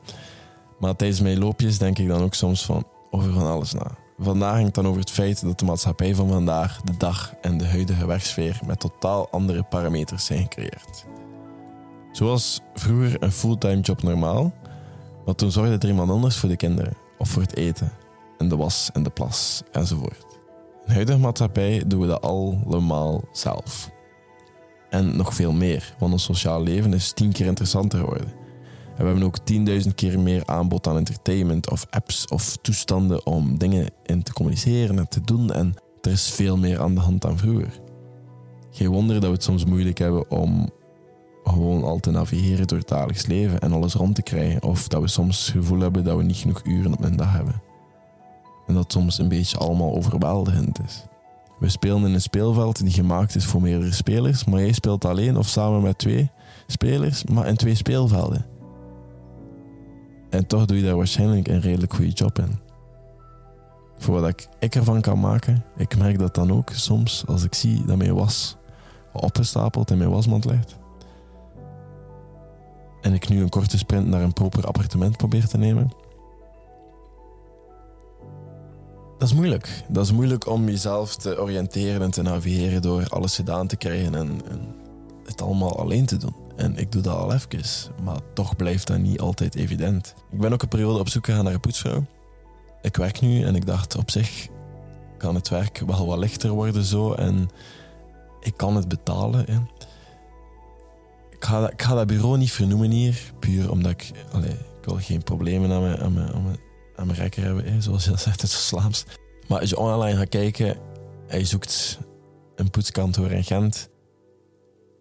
Maar 0.78 0.96
tijdens 0.96 1.20
mijn 1.20 1.38
loopjes 1.38 1.78
denk 1.78 1.98
ik 1.98 2.08
dan 2.08 2.22
ook 2.22 2.34
soms 2.34 2.64
van 2.64 2.84
over 3.10 3.32
van 3.32 3.46
alles 3.46 3.72
na. 3.72 3.86
Vandaag 4.18 4.54
ging 4.54 4.66
het 4.66 4.74
dan 4.74 4.86
over 4.86 5.00
het 5.00 5.10
feit 5.10 5.42
dat 5.42 5.58
de 5.58 5.64
maatschappij 5.64 6.14
van 6.14 6.28
vandaag, 6.28 6.80
de 6.80 6.96
dag 6.96 7.34
en 7.40 7.58
de 7.58 7.66
huidige 7.66 8.06
werksfeer 8.06 8.60
met 8.66 8.80
totaal 8.80 9.28
andere 9.30 9.62
parameters 9.62 10.24
zijn 10.24 10.42
gecreëerd. 10.42 11.06
Zoals 12.12 12.60
vroeger 12.74 13.22
een 13.22 13.32
fulltime 13.32 13.80
job 13.80 14.02
normaal, 14.02 14.52
maar 15.24 15.34
toen 15.34 15.50
zorgde 15.50 15.78
er 15.78 15.88
iemand 15.88 16.10
anders 16.10 16.36
voor 16.36 16.48
de 16.48 16.56
kinderen 16.56 16.96
of 17.18 17.28
voor 17.28 17.42
het 17.42 17.56
eten 17.56 17.92
en 18.38 18.48
de 18.48 18.56
was 18.56 18.90
en 18.92 19.02
de 19.02 19.10
plas 19.10 19.62
enzovoort. 19.72 20.21
In 20.82 20.88
de 20.88 20.94
huidige 20.94 21.18
maatschappij 21.18 21.82
doen 21.86 22.00
we 22.00 22.06
dat 22.06 22.20
allemaal 22.20 23.20
zelf. 23.32 23.90
En 24.90 25.16
nog 25.16 25.34
veel 25.34 25.52
meer, 25.52 25.94
want 25.98 26.12
ons 26.12 26.24
sociaal 26.24 26.62
leven 26.62 26.92
is 26.92 27.12
tien 27.12 27.32
keer 27.32 27.46
interessanter 27.46 27.98
geworden. 27.98 28.32
En 28.96 28.98
we 28.98 29.04
hebben 29.04 29.22
ook 29.22 29.38
10.000 29.84 29.94
keer 29.94 30.20
meer 30.20 30.42
aanbod 30.46 30.86
aan 30.86 30.96
entertainment 30.96 31.70
of 31.70 31.86
apps 31.90 32.26
of 32.26 32.56
toestanden 32.56 33.26
om 33.26 33.58
dingen 33.58 33.90
in 34.02 34.22
te 34.22 34.32
communiceren 34.32 34.98
en 34.98 35.08
te 35.08 35.20
doen. 35.20 35.52
En 35.52 35.74
er 36.00 36.10
is 36.10 36.30
veel 36.30 36.56
meer 36.56 36.80
aan 36.80 36.94
de 36.94 37.00
hand 37.00 37.22
dan 37.22 37.38
vroeger. 37.38 37.80
Geen 38.70 38.88
wonder 38.88 39.14
dat 39.14 39.24
we 39.24 39.34
het 39.34 39.42
soms 39.42 39.64
moeilijk 39.64 39.98
hebben 39.98 40.30
om 40.30 40.70
gewoon 41.44 41.84
al 41.84 41.98
te 41.98 42.10
navigeren 42.10 42.66
door 42.66 42.78
het 42.78 42.88
dagelijks 42.88 43.26
leven 43.26 43.60
en 43.60 43.72
alles 43.72 43.94
rond 43.94 44.14
te 44.14 44.22
krijgen. 44.22 44.62
Of 44.62 44.88
dat 44.88 45.00
we 45.00 45.08
soms 45.08 45.46
het 45.46 45.56
gevoel 45.56 45.80
hebben 45.80 46.04
dat 46.04 46.16
we 46.16 46.22
niet 46.22 46.36
genoeg 46.36 46.60
uren 46.64 46.92
op 46.92 47.04
een 47.04 47.16
dag 47.16 47.32
hebben. 47.32 47.62
En 48.66 48.74
dat 48.74 48.92
soms 48.92 49.18
een 49.18 49.28
beetje 49.28 49.58
allemaal 49.58 49.94
overweldigend 49.94 50.80
is. 50.84 51.04
We 51.58 51.68
spelen 51.68 52.04
in 52.04 52.14
een 52.14 52.20
speelveld 52.20 52.78
die 52.78 52.92
gemaakt 52.92 53.34
is 53.34 53.44
voor 53.44 53.62
meerdere 53.62 53.92
spelers, 53.92 54.44
maar 54.44 54.60
jij 54.60 54.72
speelt 54.72 55.04
alleen 55.04 55.36
of 55.36 55.46
samen 55.46 55.82
met 55.82 55.98
twee 55.98 56.30
spelers, 56.66 57.24
maar 57.24 57.46
in 57.46 57.56
twee 57.56 57.74
speelvelden. 57.74 58.46
En 60.30 60.46
toch 60.46 60.64
doe 60.64 60.76
je 60.76 60.82
daar 60.82 60.96
waarschijnlijk 60.96 61.48
een 61.48 61.60
redelijk 61.60 61.94
goede 61.94 62.10
job 62.10 62.38
in. 62.38 62.58
Voor 63.98 64.20
wat 64.20 64.46
ik, 64.58 64.74
ervan 64.74 65.00
kan 65.00 65.20
maken, 65.20 65.64
ik 65.76 65.98
merk 65.98 66.18
dat 66.18 66.34
dan 66.34 66.52
ook 66.52 66.70
soms 66.70 67.24
als 67.26 67.44
ik 67.44 67.54
zie 67.54 67.84
dat 67.84 67.96
mijn 67.96 68.14
was 68.14 68.56
opgestapeld 69.12 69.90
in 69.90 69.98
mijn 69.98 70.10
wasmand 70.10 70.44
ligt. 70.44 70.78
En 73.00 73.14
ik 73.14 73.28
nu 73.28 73.42
een 73.42 73.48
korte 73.48 73.78
sprint 73.78 74.06
naar 74.06 74.22
een 74.22 74.32
proper 74.32 74.66
appartement 74.66 75.16
probeer 75.16 75.48
te 75.48 75.58
nemen 75.58 75.90
Dat 79.22 79.30
is 79.30 79.36
moeilijk. 79.36 79.82
Dat 79.88 80.04
is 80.04 80.12
moeilijk 80.12 80.46
om 80.46 80.68
jezelf 80.68 81.16
te 81.16 81.40
oriënteren 81.40 82.02
en 82.02 82.10
te 82.10 82.22
navigeren 82.22 82.82
door 82.82 83.08
alles 83.08 83.34
gedaan 83.34 83.66
te 83.66 83.76
krijgen 83.76 84.14
en, 84.14 84.40
en 84.50 84.74
het 85.24 85.42
allemaal 85.42 85.78
alleen 85.78 86.06
te 86.06 86.16
doen. 86.16 86.34
En 86.56 86.76
ik 86.76 86.92
doe 86.92 87.02
dat 87.02 87.16
al 87.16 87.32
even, 87.32 87.92
maar 88.02 88.18
toch 88.34 88.56
blijft 88.56 88.86
dat 88.86 88.98
niet 88.98 89.20
altijd 89.20 89.54
evident. 89.54 90.14
Ik 90.30 90.40
ben 90.40 90.52
ook 90.52 90.62
een 90.62 90.68
periode 90.68 90.98
op 90.98 91.08
zoek 91.08 91.24
gegaan 91.24 91.44
naar 91.44 91.54
een 91.54 91.60
poetsvrouw. 91.60 92.04
Ik 92.80 92.96
werk 92.96 93.20
nu 93.20 93.42
en 93.42 93.54
ik 93.54 93.66
dacht 93.66 93.96
op 93.96 94.10
zich 94.10 94.48
kan 95.18 95.34
het 95.34 95.48
werk 95.48 95.82
wel 95.86 96.06
wat 96.06 96.18
lichter 96.18 96.50
worden 96.50 96.84
zo 96.84 97.12
en 97.12 97.48
ik 98.40 98.56
kan 98.56 98.76
het 98.76 98.88
betalen. 98.88 99.46
Ik, 101.30 101.44
ga, 101.44 101.94
dat- 101.94 102.06
bureau 102.06 102.38
niet 102.38 102.52
vernoemen 102.52 102.90
hier, 102.90 103.32
puur 103.38 103.70
omdat 103.70 103.90
ik, 103.90 104.10
allee, 104.32 104.50
ik 104.50 104.84
wil 104.84 104.96
geen 104.96 105.22
problemen 105.22 105.72
aan 105.72 105.82
mijn, 105.82 105.98
aan 106.00 106.12
mijn, 106.12 106.58
aan 106.96 107.06
mijn 107.06 107.18
rekker 107.18 107.42
hebben, 107.42 107.82
zoals 107.82 108.04
je 108.04 108.10
dat 108.10 108.20
zegt, 108.20 108.40
het 108.40 108.50
is. 108.50 109.04
Maar 109.48 109.60
als 109.60 109.70
je 109.70 109.78
online 109.78 110.18
gaat 110.18 110.28
kijken 110.28 110.76
en 111.26 111.38
je 111.38 111.44
zoekt 111.44 111.98
een 112.54 112.70
poetskantoor 112.70 113.30
in 113.30 113.44
Gent, 113.44 113.88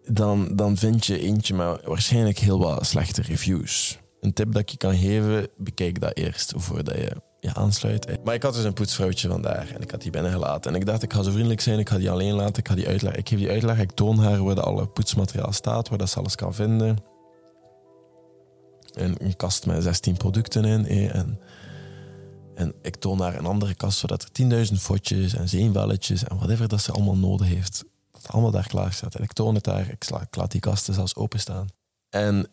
dan, 0.04 0.56
dan 0.56 0.76
vind 0.76 1.06
je 1.06 1.20
eentje 1.20 1.54
met 1.54 1.84
waarschijnlijk 1.84 2.38
heel 2.38 2.58
wat 2.58 2.86
slechte 2.86 3.22
reviews. 3.22 3.98
Een 4.20 4.32
tip 4.32 4.52
dat 4.52 4.62
ik 4.62 4.68
je 4.68 4.76
kan 4.76 4.96
geven, 4.96 5.48
bekijk 5.56 6.00
dat 6.00 6.16
eerst 6.16 6.52
voordat 6.56 6.96
je 6.96 7.16
je 7.40 7.54
aansluit. 7.54 8.24
Maar 8.24 8.34
ik 8.34 8.42
had 8.42 8.54
dus 8.54 8.64
een 8.64 8.72
poetsvrouwtje 8.72 9.28
vandaag 9.28 9.72
en 9.72 9.80
ik 9.80 9.90
had 9.90 10.02
die 10.02 10.10
binnengelaten. 10.10 10.74
En 10.74 10.80
ik 10.80 10.86
dacht, 10.86 11.02
ik 11.02 11.12
ga 11.12 11.22
zo 11.22 11.30
vriendelijk 11.30 11.60
zijn, 11.60 11.78
ik 11.78 11.88
ga 11.88 11.98
die 11.98 12.10
alleen 12.10 12.34
laten, 12.34 12.56
ik 12.56 12.68
ga 12.68 12.74
die 12.74 12.88
uitleggen. 12.88 13.20
Ik 13.20 13.28
geef 13.28 13.38
die 13.38 13.50
uitleg, 13.50 13.78
ik 13.78 13.90
toon 13.90 14.18
haar 14.18 14.44
waar 14.44 14.54
dat 14.54 14.64
alle 14.64 14.86
poetsmateriaal 14.86 15.52
staat, 15.52 15.88
waar 15.88 15.98
dat 15.98 16.10
ze 16.10 16.18
alles 16.18 16.34
kan 16.34 16.54
vinden. 16.54 16.96
En 18.92 19.24
een 19.24 19.36
kast 19.36 19.66
met 19.66 19.82
16 19.82 20.16
producten 20.16 20.64
in. 20.64 21.10
En, 21.10 21.40
en 22.54 22.74
ik 22.82 22.96
toon 22.96 23.20
haar 23.20 23.34
een 23.34 23.46
andere 23.46 23.74
kast, 23.74 23.98
zodat 23.98 24.22
er 24.22 24.66
10.000 24.66 24.72
fotjes 24.72 25.34
en 25.34 25.48
zeemwelletjes 25.48 26.24
en 26.24 26.36
whatever 26.36 26.68
dat 26.68 26.80
ze 26.80 26.92
allemaal 26.92 27.16
nodig 27.16 27.46
heeft, 27.46 27.84
dat 28.12 28.28
allemaal 28.28 28.50
daar 28.50 28.66
klaar 28.66 28.92
staat. 28.92 29.14
En 29.14 29.22
ik 29.22 29.32
toon 29.32 29.54
het 29.54 29.64
daar, 29.64 29.88
ik, 29.88 30.10
laat 30.30 30.50
die 30.50 30.60
kasten 30.60 30.94
zelfs 30.94 31.14
openstaan. 31.14 31.68
En 32.08 32.48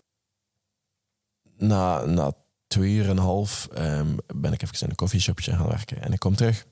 na, 1.57 2.05
na 2.05 2.33
twee 2.67 2.93
uur 2.93 3.03
en 3.03 3.09
een 3.09 3.17
half 3.17 3.67
ehm, 3.73 4.15
ben 4.35 4.53
ik 4.53 4.61
even 4.61 4.81
in 4.81 4.89
een 4.89 4.95
koffieshopje 4.95 5.51
gaan 5.51 5.67
werken. 5.67 6.01
En 6.01 6.13
ik 6.13 6.19
kom 6.19 6.35
terug. 6.35 6.65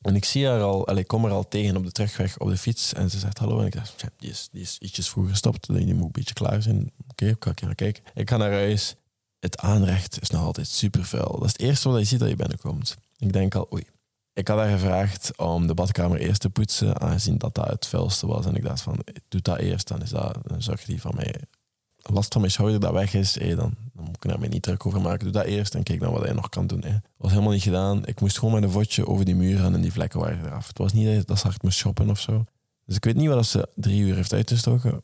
En 0.00 0.14
ik 0.14 0.24
zie 0.24 0.46
haar 0.46 0.62
al, 0.62 0.98
ik 0.98 1.06
kom 1.06 1.24
er 1.24 1.30
al 1.30 1.48
tegen 1.48 1.76
op 1.76 1.84
de 1.84 1.92
terugweg 1.92 2.38
op 2.38 2.48
de 2.48 2.56
fiets. 2.56 2.92
En 2.92 3.10
ze 3.10 3.18
zegt 3.18 3.38
hallo. 3.38 3.60
En 3.60 3.66
ik 3.66 3.72
"Tja, 3.72 4.08
die 4.16 4.30
is, 4.30 4.48
die 4.52 4.62
is 4.62 4.78
ietsjes 4.78 5.08
vroeger 5.08 5.32
gestopt. 5.32 5.66
Die 5.66 5.94
moet 5.94 6.04
een 6.04 6.12
beetje 6.12 6.34
klaar 6.34 6.62
zijn. 6.62 6.92
Oké, 7.08 7.26
ik 7.26 7.44
ga 7.44 7.72
kijken. 7.74 8.02
Ik 8.14 8.28
ga 8.28 8.36
naar 8.36 8.52
huis. 8.52 8.96
Het 9.38 9.58
aanrecht 9.58 10.20
is 10.20 10.30
nog 10.30 10.42
altijd 10.42 10.68
super 10.68 11.04
vuil. 11.04 11.32
Dat 11.32 11.44
is 11.44 11.52
het 11.52 11.60
eerste 11.60 11.88
wat 11.88 11.98
je 11.98 12.04
ziet 12.04 12.18
dat 12.18 12.28
je 12.28 12.36
binnenkomt. 12.36 12.96
Ik 13.16 13.32
denk 13.32 13.54
al, 13.54 13.68
oei. 13.72 13.86
Ik 14.32 14.48
had 14.48 14.58
haar 14.58 14.70
gevraagd 14.70 15.36
om 15.36 15.66
de 15.66 15.74
badkamer 15.74 16.20
eerst 16.20 16.40
te 16.40 16.50
poetsen, 16.50 17.00
aangezien 17.00 17.38
dat 17.38 17.54
dat 17.54 17.68
het 17.68 17.86
vuilste 17.86 18.26
was. 18.26 18.46
En 18.46 18.54
ik 18.54 18.62
dacht 18.62 18.80
van, 18.80 18.98
doe 19.28 19.40
dat 19.40 19.58
eerst, 19.58 19.88
dan 19.88 20.02
is 20.02 20.10
dat 20.10 20.38
een 20.42 20.62
zorg 20.62 20.84
die 20.84 21.00
van 21.00 21.12
mij 21.14 21.34
last 22.02 22.32
van 22.32 22.40
mijn 22.40 22.52
schouder 22.52 22.80
dat 22.80 22.92
weg 22.92 23.14
is, 23.14 23.38
hé, 23.38 23.54
dan, 23.54 23.74
dan 23.92 24.04
moet 24.04 24.16
ik 24.16 24.30
er 24.30 24.38
mij 24.38 24.48
niet 24.48 24.62
druk 24.62 24.86
over 24.86 25.00
maken. 25.00 25.24
Doe 25.24 25.32
dat 25.32 25.44
eerst 25.44 25.74
en 25.74 25.82
kijk 25.82 26.00
dan 26.00 26.12
wat 26.12 26.24
hij 26.24 26.32
nog 26.32 26.48
kan 26.48 26.66
doen. 26.66 26.82
Hé. 26.82 26.92
Dat 26.92 27.02
was 27.16 27.30
helemaal 27.30 27.52
niet 27.52 27.62
gedaan. 27.62 28.06
Ik 28.06 28.20
moest 28.20 28.38
gewoon 28.38 28.54
met 28.54 28.62
een 28.62 28.70
vodje 28.70 29.06
over 29.06 29.24
die 29.24 29.34
muur 29.34 29.58
gaan 29.58 29.74
en 29.74 29.80
die 29.80 29.92
vlekken 29.92 30.20
waren 30.20 30.44
eraf. 30.44 30.66
Het 30.66 30.78
was 30.78 30.92
niet 30.92 31.26
dat 31.26 31.38
ze 31.38 31.46
hard 31.46 31.62
moest 31.62 31.78
shoppen 31.78 32.10
of 32.10 32.20
zo. 32.20 32.44
Dus 32.84 32.96
ik 32.96 33.04
weet 33.04 33.16
niet 33.16 33.28
wat 33.28 33.46
ze 33.46 33.68
drie 33.74 34.00
uur 34.00 34.14
heeft 34.14 34.32
uitgestoken, 34.32 35.02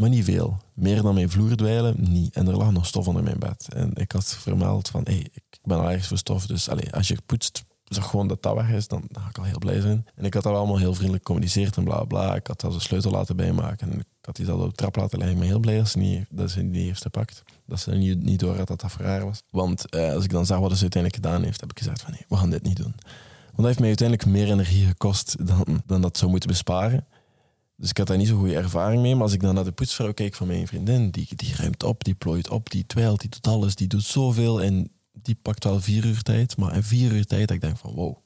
maar 0.00 0.08
niet 0.08 0.24
veel. 0.24 0.56
Meer 0.74 1.02
dan 1.02 1.14
mijn 1.14 1.30
vloer 1.30 1.56
dweilen, 1.56 1.94
niet. 1.98 2.34
En 2.34 2.48
er 2.48 2.56
lag 2.56 2.72
nog 2.72 2.86
stof 2.86 3.08
onder 3.08 3.22
mijn 3.22 3.38
bed. 3.38 3.68
En 3.74 3.90
ik 3.94 4.12
had 4.12 4.24
vermeld 4.24 4.88
van, 4.88 5.02
hé, 5.04 5.12
ik 5.12 5.58
ben 5.62 5.78
allergisch 5.78 6.06
voor 6.06 6.18
stof, 6.18 6.46
dus 6.46 6.68
allez, 6.68 6.90
als 6.90 7.08
je 7.08 7.16
poetst, 7.26 7.64
zag 7.84 8.10
gewoon 8.10 8.28
dat 8.28 8.42
dat 8.42 8.54
weg 8.54 8.68
is, 8.68 8.88
dan, 8.88 9.04
dan 9.08 9.22
ga 9.22 9.28
ik 9.28 9.38
al 9.38 9.44
heel 9.44 9.58
blij 9.58 9.80
zijn. 9.80 10.06
En 10.14 10.24
ik 10.24 10.34
had 10.34 10.42
dat 10.42 10.54
allemaal 10.54 10.78
heel 10.78 10.94
vriendelijk 10.94 11.22
gecommuniceerd 11.22 11.76
en 11.76 11.84
bla 11.84 12.04
bla. 12.04 12.34
Ik 12.34 12.46
had 12.46 12.60
zelfs 12.60 12.76
een 12.76 12.82
sleutel 12.82 13.10
laten 13.10 13.36
bijmaken. 13.36 13.92
En 13.92 13.98
ik 13.98 14.06
had 14.20 14.36
die 14.36 14.44
zelf 14.44 14.60
op 14.60 14.68
de 14.68 14.74
trap 14.74 14.96
laten 14.96 15.18
liggen. 15.18 15.36
Ik 15.36 15.42
ben 15.42 15.50
heel 15.50 15.60
blij 15.60 15.76
dat 15.76 15.88
ze, 15.88 15.98
niet, 15.98 16.26
dat 16.30 16.50
ze 16.50 16.60
die 16.60 16.70
niet 16.70 16.86
heeft 16.86 17.02
gepakt. 17.02 17.42
Dat 17.66 17.80
ze 17.80 17.90
niet, 17.90 18.22
niet 18.22 18.40
door 18.40 18.56
had 18.56 18.66
dat 18.66 18.80
dat 18.80 18.92
voor 18.92 19.24
was. 19.24 19.42
Want 19.50 19.90
eh, 19.90 20.12
als 20.12 20.24
ik 20.24 20.30
dan 20.30 20.46
zag 20.46 20.58
wat 20.58 20.76
ze 20.76 20.80
uiteindelijk 20.80 21.24
gedaan 21.24 21.42
heeft, 21.42 21.60
heb 21.60 21.70
ik 21.70 21.78
gezegd 21.78 22.02
van 22.02 22.10
nee, 22.10 22.24
we 22.28 22.36
gaan 22.36 22.50
dit 22.50 22.62
niet 22.62 22.76
doen. 22.76 22.94
Want 23.44 23.56
dat 23.56 23.66
heeft 23.66 23.78
mij 23.78 23.88
uiteindelijk 23.88 24.28
meer 24.28 24.50
energie 24.50 24.86
gekost 24.86 25.46
dan, 25.46 25.82
dan 25.86 26.00
dat 26.00 26.18
zou 26.18 26.30
moeten 26.30 26.48
besparen. 26.48 27.06
Dus 27.80 27.90
ik 27.90 27.96
had 27.96 28.06
daar 28.06 28.16
niet 28.16 28.28
zo'n 28.28 28.38
goede 28.38 28.56
ervaring 28.56 29.02
mee. 29.02 29.14
Maar 29.14 29.22
als 29.22 29.32
ik 29.32 29.40
dan 29.40 29.54
naar 29.54 29.64
de 29.64 29.72
poetsvrouw 29.72 30.12
kijk 30.12 30.34
van 30.34 30.46
mijn 30.46 30.66
vriendin, 30.66 31.10
die, 31.10 31.28
die 31.36 31.54
ruimt 31.56 31.82
op, 31.82 32.04
die 32.04 32.14
plooit 32.14 32.48
op, 32.48 32.70
die 32.70 32.86
twijlt, 32.86 33.20
die 33.20 33.30
doet 33.30 33.46
alles, 33.46 33.74
die 33.74 33.88
doet 33.88 34.02
zoveel. 34.02 34.62
En 34.62 34.92
die 35.12 35.34
pakt 35.42 35.64
wel 35.64 35.80
vier 35.80 36.04
uur 36.04 36.22
tijd. 36.22 36.56
Maar 36.56 36.74
in 36.74 36.82
vier 36.82 37.12
uur 37.12 37.26
tijd, 37.26 37.50
ik 37.50 37.60
denk 37.60 37.76
van 37.76 37.94
wow. 37.94 38.16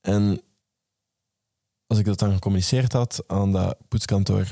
En 0.00 0.40
als 1.86 1.98
ik 1.98 2.04
dat 2.04 2.18
dan 2.18 2.32
gecommuniceerd 2.32 2.92
had 2.92 3.24
aan 3.26 3.52
dat 3.52 3.76
poetskantoor, 3.88 4.48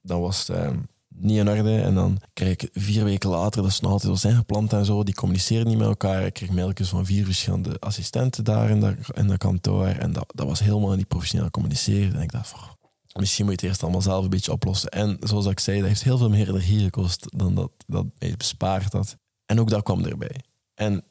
dan 0.00 0.20
was 0.20 0.38
het 0.38 0.56
eh, 0.56 0.70
niet 1.08 1.38
in 1.38 1.48
orde. 1.48 1.80
En 1.80 1.94
dan 1.94 2.20
krijg 2.32 2.52
ik 2.52 2.68
vier 2.72 3.04
weken 3.04 3.30
later, 3.30 3.62
dat 3.62 3.70
is 3.70 3.80
nog 3.80 3.92
altijd 3.92 4.22
wel 4.22 4.32
ingepland 4.32 4.72
en 4.72 4.84
zo, 4.84 5.02
die 5.02 5.14
communiceren 5.14 5.66
niet 5.66 5.78
met 5.78 5.86
elkaar. 5.86 6.26
Ik 6.26 6.34
kreeg 6.34 6.50
mailtjes 6.50 6.88
van 6.88 7.06
vier 7.06 7.24
verschillende 7.24 7.80
assistenten 7.80 8.44
daar 8.44 8.70
in 8.70 8.80
dat, 8.80 8.94
in 9.14 9.26
dat 9.26 9.38
kantoor. 9.38 9.86
En 9.86 10.12
dat, 10.12 10.32
dat 10.34 10.46
was 10.46 10.60
helemaal 10.60 10.96
niet 10.96 11.08
professioneel 11.08 11.50
communiceren. 11.50 12.14
En 12.14 12.22
ik 12.22 12.32
dacht 12.32 12.48
van, 12.48 12.76
misschien 13.12 13.44
moet 13.44 13.54
je 13.54 13.60
het 13.60 13.68
eerst 13.68 13.82
allemaal 13.82 14.02
zelf 14.02 14.24
een 14.24 14.30
beetje 14.30 14.52
oplossen. 14.52 14.90
En 14.90 15.16
zoals 15.20 15.46
ik 15.46 15.60
zei, 15.60 15.78
dat 15.78 15.88
heeft 15.88 16.02
heel 16.02 16.18
veel 16.18 16.30
meer 16.30 16.48
energie 16.48 16.80
gekost 16.80 17.38
dan 17.38 17.54
dat 17.54 17.70
dat 17.86 18.06
mij 18.18 18.34
bespaard 18.36 18.92
had. 18.92 19.16
En 19.46 19.60
ook 19.60 19.70
dat 19.70 19.82
kwam 19.82 20.04
erbij. 20.04 20.40
En 20.74 21.04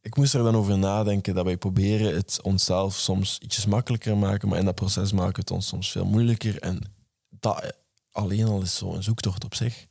ik 0.00 0.16
moest 0.16 0.34
er 0.34 0.42
dan 0.42 0.56
over 0.56 0.78
nadenken 0.78 1.34
dat 1.34 1.44
wij 1.44 1.56
proberen 1.56 2.14
het 2.14 2.42
onszelf 2.42 2.94
soms 2.94 3.38
ietsjes 3.38 3.66
makkelijker 3.66 4.16
maken, 4.16 4.48
maar 4.48 4.58
in 4.58 4.64
dat 4.64 4.74
proces 4.74 5.12
maken 5.12 5.34
we 5.34 5.40
het 5.40 5.50
ons 5.50 5.66
soms 5.66 5.90
veel 5.90 6.04
moeilijker. 6.04 6.60
En 6.60 6.94
dat 7.28 7.74
alleen 8.10 8.46
al 8.46 8.62
is 8.62 8.76
zo'n 8.76 9.02
zoektocht 9.02 9.44
op 9.44 9.54
zich. 9.54 9.86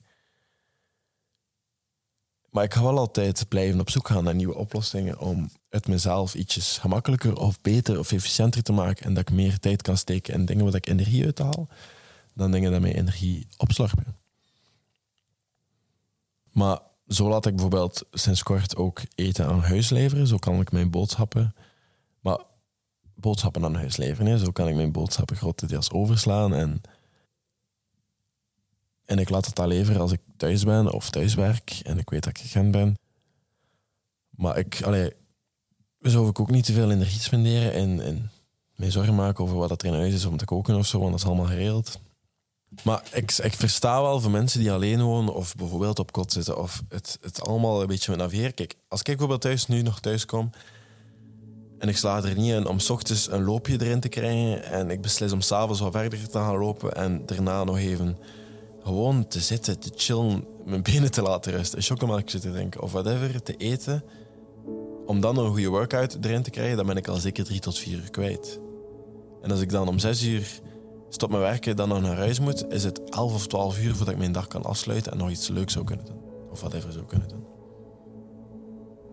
Maar 2.54 2.64
ik 2.64 2.74
ga 2.74 2.84
wel 2.84 2.98
altijd 2.98 3.46
blijven 3.48 3.80
op 3.80 3.90
zoek 3.90 4.08
gaan 4.08 4.24
naar 4.24 4.36
nieuwe 4.36 4.56
oplossingen 4.56 5.20
om 5.20 5.50
het 5.70 5.88
mezelf 5.88 6.36
ietsjes 6.36 6.78
gemakkelijker 6.78 7.36
of 7.36 7.62
beter 7.62 8.00
of 8.00 8.12
efficiënter 8.12 8.64
te 8.64 8.72
maken 8.72 9.06
en 9.06 9.14
dat 9.14 9.30
ik 9.30 9.36
meer 9.36 9.60
tijd 9.60 9.82
kan 9.82 9.98
steken 9.98 10.34
in 10.34 10.46
dingen 10.46 10.66
waar 10.66 10.76
ik 10.76 10.88
energie 10.88 11.26
uit 11.26 11.40
haal, 11.40 11.68
dan 12.34 12.52
dingen 12.52 12.72
dat 12.72 12.82
mij 12.82 12.96
energie 12.96 13.48
opslorpen. 13.58 14.16
Maar 16.52 16.80
zo 17.08 17.30
laat 17.30 17.46
ik 17.46 17.54
bijvoorbeeld 17.54 18.04
sinds 18.12 18.44
kort 18.44 18.76
ook 18.76 19.02
eten 19.16 19.46
aan 19.46 19.60
huis 19.60 19.90
leveren. 19.90 20.28
Zo 20.28 20.38
kan 20.38 20.60
ik 20.60 20.72
mijn 20.72 20.90
boodschappen... 20.90 21.56
Maar 22.20 22.40
boodschappen 23.16 23.66
aan 23.66 23.76
huis 23.76 23.98
leveren. 23.98 24.40
Zo 24.40 24.52
kan 24.52 24.68
ik 24.68 24.76
mijn 24.76 24.92
boodschappen 24.92 25.36
grotendeels 25.36 25.92
overslaan. 25.92 26.54
En, 26.54 26.82
en 29.06 29.18
ik 29.20 29.30
laat 29.30 29.46
het 29.46 29.56
dan 29.56 29.68
leveren 29.68 30.02
als 30.02 30.12
ik 30.12 30.22
thuis 30.44 30.64
ben 30.64 30.94
of 30.94 31.10
thuiswerk. 31.10 31.80
En 31.84 31.98
ik 31.98 32.10
weet 32.10 32.24
dat 32.24 32.38
ik 32.38 32.44
Gent 32.46 32.72
ben. 32.72 32.98
Maar 34.30 34.58
ik... 34.58 34.82
Allee, 34.82 35.12
zo 36.02 36.20
hoef 36.20 36.30
ik 36.30 36.40
ook 36.40 36.50
niet 36.50 36.66
te 36.66 36.74
veel 36.74 36.92
energie 36.92 37.20
spenderen 37.20 37.74
en, 37.74 38.02
en 38.02 38.32
mij 38.76 38.92
zorgen 38.92 39.16
maken 39.16 39.44
over 39.44 39.58
wat 39.58 39.82
er 39.82 39.88
in 39.88 39.94
huis 39.94 40.14
is 40.14 40.26
om 40.26 40.38
te 40.38 40.46
koken 40.46 40.76
of 40.76 40.86
zo, 40.86 41.00
want 41.00 41.12
dat 41.12 41.20
is 41.20 41.26
allemaal 41.26 41.46
geregeld. 41.46 42.00
Maar 42.84 43.04
ik, 43.12 43.32
ik 43.32 43.54
versta 43.54 44.02
wel 44.02 44.20
voor 44.20 44.32
mensen 44.32 44.60
die 44.60 44.72
alleen 44.72 45.02
wonen 45.02 45.34
of 45.34 45.56
bijvoorbeeld 45.56 46.00
op 46.00 46.12
kot 46.12 46.32
zitten 46.32 46.58
of 46.58 46.84
het, 46.90 47.18
het 47.22 47.42
allemaal 47.48 47.82
een 47.82 47.88
beetje 47.88 48.12
met 48.12 48.20
naveren. 48.20 48.54
Kijk, 48.54 48.76
als 48.88 49.00
ik 49.00 49.06
bijvoorbeeld 49.06 49.42
thuis 49.42 49.68
nu 49.68 49.82
nog 49.82 50.00
thuis 50.00 50.26
kom 50.26 50.50
en 51.80 51.90
ik 51.90 51.98
sla 51.98 52.24
er 52.24 52.36
niet 52.36 52.54
in 52.54 52.68
om 52.68 52.80
's 52.80 52.90
ochtends 52.90 53.32
een 53.32 53.44
loopje 53.44 53.82
erin 53.82 54.00
te 54.00 54.10
krijgen 54.10 54.64
en 54.64 54.90
ik 54.90 55.02
beslis 55.02 55.32
om 55.32 55.42
s'avonds 55.42 55.80
wat 55.80 55.92
verder 55.92 56.30
te 56.30 56.38
gaan 56.38 56.58
lopen 56.58 56.96
en 56.96 57.26
daarna 57.26 57.64
nog 57.64 57.78
even 57.78 58.18
gewoon 58.84 59.28
te 59.28 59.40
zitten, 59.40 59.80
te 59.80 59.92
chillen, 59.96 60.48
mijn 60.66 60.82
benen 60.82 61.12
te 61.12 61.22
laten 61.22 61.52
rusten, 61.52 61.78
een 61.78 61.84
chocomelkje 61.84 62.40
te 62.40 62.52
drinken 62.52 62.82
of 62.82 62.92
whatever, 62.92 63.44
te 63.44 63.56
eten, 63.58 64.04
om 65.06 65.22
dan 65.22 65.38
een 65.38 65.50
goede 65.50 65.68
workout 65.68 66.18
erin 66.22 66.44
te 66.44 66.50
krijgen, 66.50 66.78
dan 66.78 66.86
ben 66.86 66.98
ik 66.98 67.08
al 67.08 67.16
zeker 67.16 67.44
drie 67.44 67.60
tot 67.60 67.80
vier 67.80 67.98
uur 67.98 68.10
kwijt. 68.10 68.60
En 69.42 69.52
als 69.52 69.62
ik 69.62 69.70
dan 69.70 69.88
om 69.88 70.00
zes 70.00 70.24
uur 70.24 70.62
stop 71.10 71.30
met 71.30 71.40
werken, 71.40 71.76
dan 71.76 71.90
nog 71.90 72.02
naar 72.02 72.18
huis 72.18 72.40
moet, 72.40 72.66
is 72.70 72.84
het 72.84 73.10
11 73.10 73.34
of 73.34 73.48
12 73.48 73.80
uur 73.80 73.96
voordat 73.96 74.14
ik 74.14 74.20
mijn 74.20 74.32
dag 74.32 74.48
kan 74.48 74.64
afsluiten 74.64 75.12
en 75.12 75.18
nog 75.18 75.30
iets 75.30 75.48
leuks 75.48 75.74
zou 75.74 75.86
kunnen 75.86 76.06
doen. 76.06 76.22
Of 76.52 76.60
whatever 76.60 76.92
zou 76.92 77.06
kunnen 77.06 77.28
doen. 77.28 77.46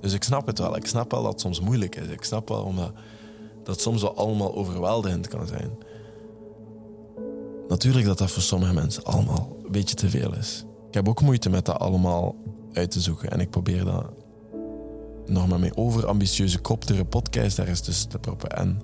Dus 0.00 0.12
ik 0.12 0.22
snap 0.22 0.46
het 0.46 0.58
wel. 0.58 0.76
Ik 0.76 0.86
snap 0.86 1.10
wel 1.10 1.22
dat 1.22 1.32
het 1.32 1.40
soms 1.40 1.60
moeilijk 1.60 1.96
is. 1.96 2.08
Ik 2.08 2.24
snap 2.24 2.48
wel 2.48 2.62
omdat 2.62 2.92
dat 3.62 3.80
soms 3.80 4.02
wel 4.02 4.16
allemaal 4.16 4.54
overweldigend 4.54 5.28
kan 5.28 5.46
zijn. 5.46 5.70
Natuurlijk 7.70 8.06
dat 8.06 8.18
dat 8.18 8.30
voor 8.30 8.42
sommige 8.42 8.72
mensen 8.72 9.04
allemaal 9.04 9.56
een 9.64 9.72
beetje 9.72 9.94
te 9.94 10.10
veel 10.10 10.34
is. 10.34 10.64
Ik 10.88 10.94
heb 10.94 11.08
ook 11.08 11.20
moeite 11.20 11.50
met 11.50 11.64
dat 11.64 11.78
allemaal 11.78 12.36
uit 12.72 12.90
te 12.90 13.00
zoeken. 13.00 13.30
En 13.30 13.40
ik 13.40 13.50
probeer 13.50 13.84
dat 13.84 14.12
nog 15.26 15.48
met 15.48 15.58
mijn 15.58 15.76
overambitieuze 15.76 16.58
kop 16.58 16.84
er 16.84 16.98
een 16.98 17.08
podcast 17.08 17.58
ergens 17.58 17.80
tussen 17.80 18.08
te 18.08 18.18
proppen. 18.18 18.50
En 18.50 18.80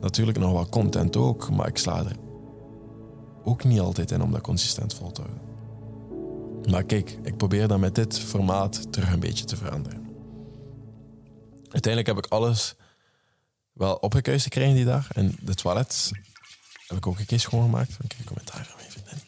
natuurlijk 0.00 0.38
nog 0.38 0.52
wat 0.52 0.68
content 0.68 1.16
ook, 1.16 1.50
maar 1.50 1.68
ik 1.68 1.78
sla 1.78 1.98
er 1.98 2.16
ook 3.44 3.64
niet 3.64 3.80
altijd 3.80 4.10
in 4.10 4.22
om 4.22 4.32
dat 4.32 4.40
consistent 4.40 4.94
vol 4.94 5.12
te 5.12 5.20
houden. 5.20 5.42
Maar 6.70 6.84
kijk, 6.84 7.18
ik 7.22 7.36
probeer 7.36 7.68
dat 7.68 7.78
met 7.78 7.94
dit 7.94 8.18
formaat 8.18 8.92
terug 8.92 9.12
een 9.12 9.20
beetje 9.20 9.44
te 9.44 9.56
veranderen. 9.56 10.08
Uiteindelijk 11.62 12.06
heb 12.06 12.24
ik 12.24 12.32
alles 12.32 12.74
wel 13.72 13.94
opgekuist 13.94 14.44
gekregen 14.44 14.74
die 14.74 14.84
dag. 14.84 15.12
En 15.12 15.36
de 15.40 15.54
toilet 15.54 16.10
heb 16.90 16.98
ik 16.98 17.06
ook 17.06 17.18
een 17.18 17.26
keer 17.26 17.40
schoongemaakt. 17.40 17.90
Ik 18.02 18.08
kreeg 18.08 18.24
commentaar 18.24 18.66
van 18.66 18.80
vriendin. 18.88 19.18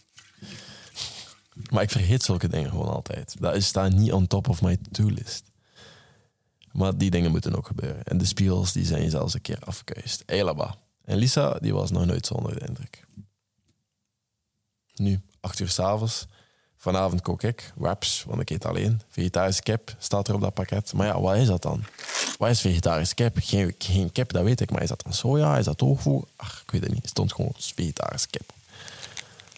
Maar 1.70 1.82
ik 1.82 1.90
vergeet 1.90 2.22
zulke 2.22 2.48
dingen 2.48 2.70
gewoon 2.70 2.88
altijd. 2.88 3.34
Dat 3.40 3.54
is 3.54 3.66
staan 3.66 3.94
niet 3.94 4.12
on 4.12 4.26
top 4.26 4.48
of 4.48 4.62
my 4.62 4.76
to-do-list. 4.90 5.50
Maar 6.72 6.96
die 6.98 7.10
dingen 7.10 7.30
moeten 7.30 7.56
ook 7.56 7.66
gebeuren. 7.66 8.04
En 8.04 8.18
de 8.18 8.24
spiegels 8.24 8.72
die 8.72 8.84
zijn 8.84 9.10
zelfs 9.10 9.34
een 9.34 9.40
keer 9.40 9.58
afgekuist. 9.64 10.22
Eilaba. 10.26 10.76
En 11.04 11.16
Lisa, 11.16 11.58
die 11.60 11.74
was 11.74 11.90
nog 11.90 12.04
nooit 12.04 12.26
zonder 12.26 12.58
de 12.58 12.66
indruk. 12.66 13.04
Nu, 14.94 15.20
acht 15.40 15.58
uur 15.60 15.68
s'avonds. 15.68 16.26
Vanavond 16.76 17.22
kook 17.22 17.42
ik 17.42 17.72
wraps, 17.76 18.24
want 18.26 18.40
ik 18.40 18.50
eet 18.50 18.64
alleen. 18.64 19.00
Vegetarische 19.08 19.62
kip 19.62 19.94
staat 19.98 20.28
er 20.28 20.34
op 20.34 20.40
dat 20.40 20.54
pakket. 20.54 20.92
Maar 20.92 21.06
ja, 21.06 21.20
wat 21.20 21.36
is 21.36 21.46
dat 21.46 21.62
dan? 21.62 21.84
Wat 22.42 22.50
is 22.50 22.60
vegetarische 22.60 23.14
kip? 23.14 23.36
Geen, 23.40 23.74
geen 23.78 24.12
kip, 24.12 24.32
dat 24.32 24.42
weet 24.42 24.60
ik. 24.60 24.70
Maar 24.70 24.82
is 24.82 24.88
dat 24.88 25.02
dan 25.02 25.12
soja? 25.12 25.58
Is 25.58 25.64
dat 25.64 25.78
tofu? 25.78 26.22
Ach, 26.36 26.62
ik 26.62 26.70
weet 26.70 26.80
het 26.80 26.90
niet. 26.92 27.00
Het 27.00 27.10
stond 27.10 27.32
gewoon 27.32 27.52
vegetarische 27.56 28.28
kip. 28.30 28.52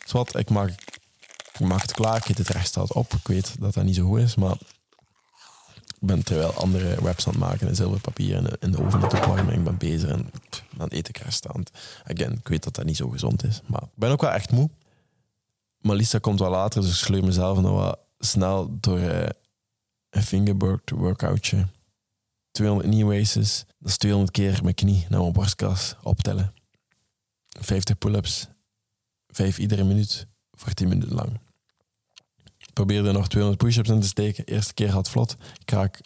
Zwat, 0.06 0.38
ik 0.38 0.50
maak, 0.50 0.68
ik 1.52 1.60
maak 1.60 1.82
het 1.82 1.92
klaar. 1.92 2.16
Ik 2.16 2.28
eet 2.38 2.74
het 2.74 2.92
op. 2.92 3.12
Ik 3.12 3.26
weet 3.26 3.60
dat 3.60 3.74
dat 3.74 3.84
niet 3.84 3.94
zo 3.94 4.06
goed 4.06 4.20
is, 4.20 4.34
maar 4.34 4.52
ik 5.84 6.00
ben 6.00 6.24
terwijl 6.24 6.52
andere 6.52 6.94
wraps 6.94 7.26
aan 7.26 7.32
het 7.32 7.42
maken 7.42 7.68
in 7.68 7.74
zilverpapier 7.74 8.36
en 8.36 8.56
in 8.60 8.70
de 8.70 8.82
oven 8.82 9.00
het 9.00 9.14
opwarmen. 9.14 9.54
Ik 9.54 9.64
ben 9.64 9.76
bezig 9.76 10.10
en 10.10 10.30
dan 10.76 10.88
eet 10.90 11.08
ik. 11.08 11.22
Again, 12.04 12.32
ik 12.32 12.48
weet 12.48 12.64
dat 12.64 12.74
dat 12.74 12.84
niet 12.84 12.96
zo 12.96 13.08
gezond 13.08 13.44
is, 13.44 13.60
maar 13.66 13.82
ik 13.82 13.88
ben 13.94 14.10
ook 14.10 14.20
wel 14.20 14.30
echt 14.30 14.50
moe. 14.50 14.70
Maar 15.78 15.96
Lisa 15.96 16.18
komt 16.18 16.38
wel 16.38 16.50
later, 16.50 16.80
dus 16.80 16.90
ik 16.90 16.96
sleur 16.96 17.24
mezelf 17.24 17.60
nog 17.60 17.76
wat 17.76 17.98
snel 18.18 18.76
door 18.80 18.98
eh, 18.98 19.28
een 20.10 20.22
fingerboard 20.22 20.90
workoutje. 20.90 21.66
200 22.54 22.88
knee 22.88 23.04
raises, 23.04 23.64
dat 23.78 23.90
is 23.90 23.96
200 23.96 24.32
keer 24.32 24.62
mijn 24.62 24.74
knie 24.74 25.06
naar 25.08 25.20
mijn 25.20 25.32
borstkas 25.32 25.94
optellen. 26.02 26.54
50 27.60 27.98
pull-ups, 27.98 28.48
5 29.28 29.58
iedere 29.58 29.84
minuut 29.84 30.26
voor 30.50 30.72
10 30.72 30.88
minuten 30.88 31.14
lang 31.14 31.38
probeerde 32.74 33.12
nog 33.12 33.28
200 33.28 33.62
push-ups 33.62 33.88
in 33.88 34.00
te 34.00 34.06
steken. 34.06 34.44
Eerste 34.44 34.74
keer 34.74 34.90
had 34.90 35.10
vlot. 35.10 35.36
Ik 35.60 35.70
raak 35.70 36.00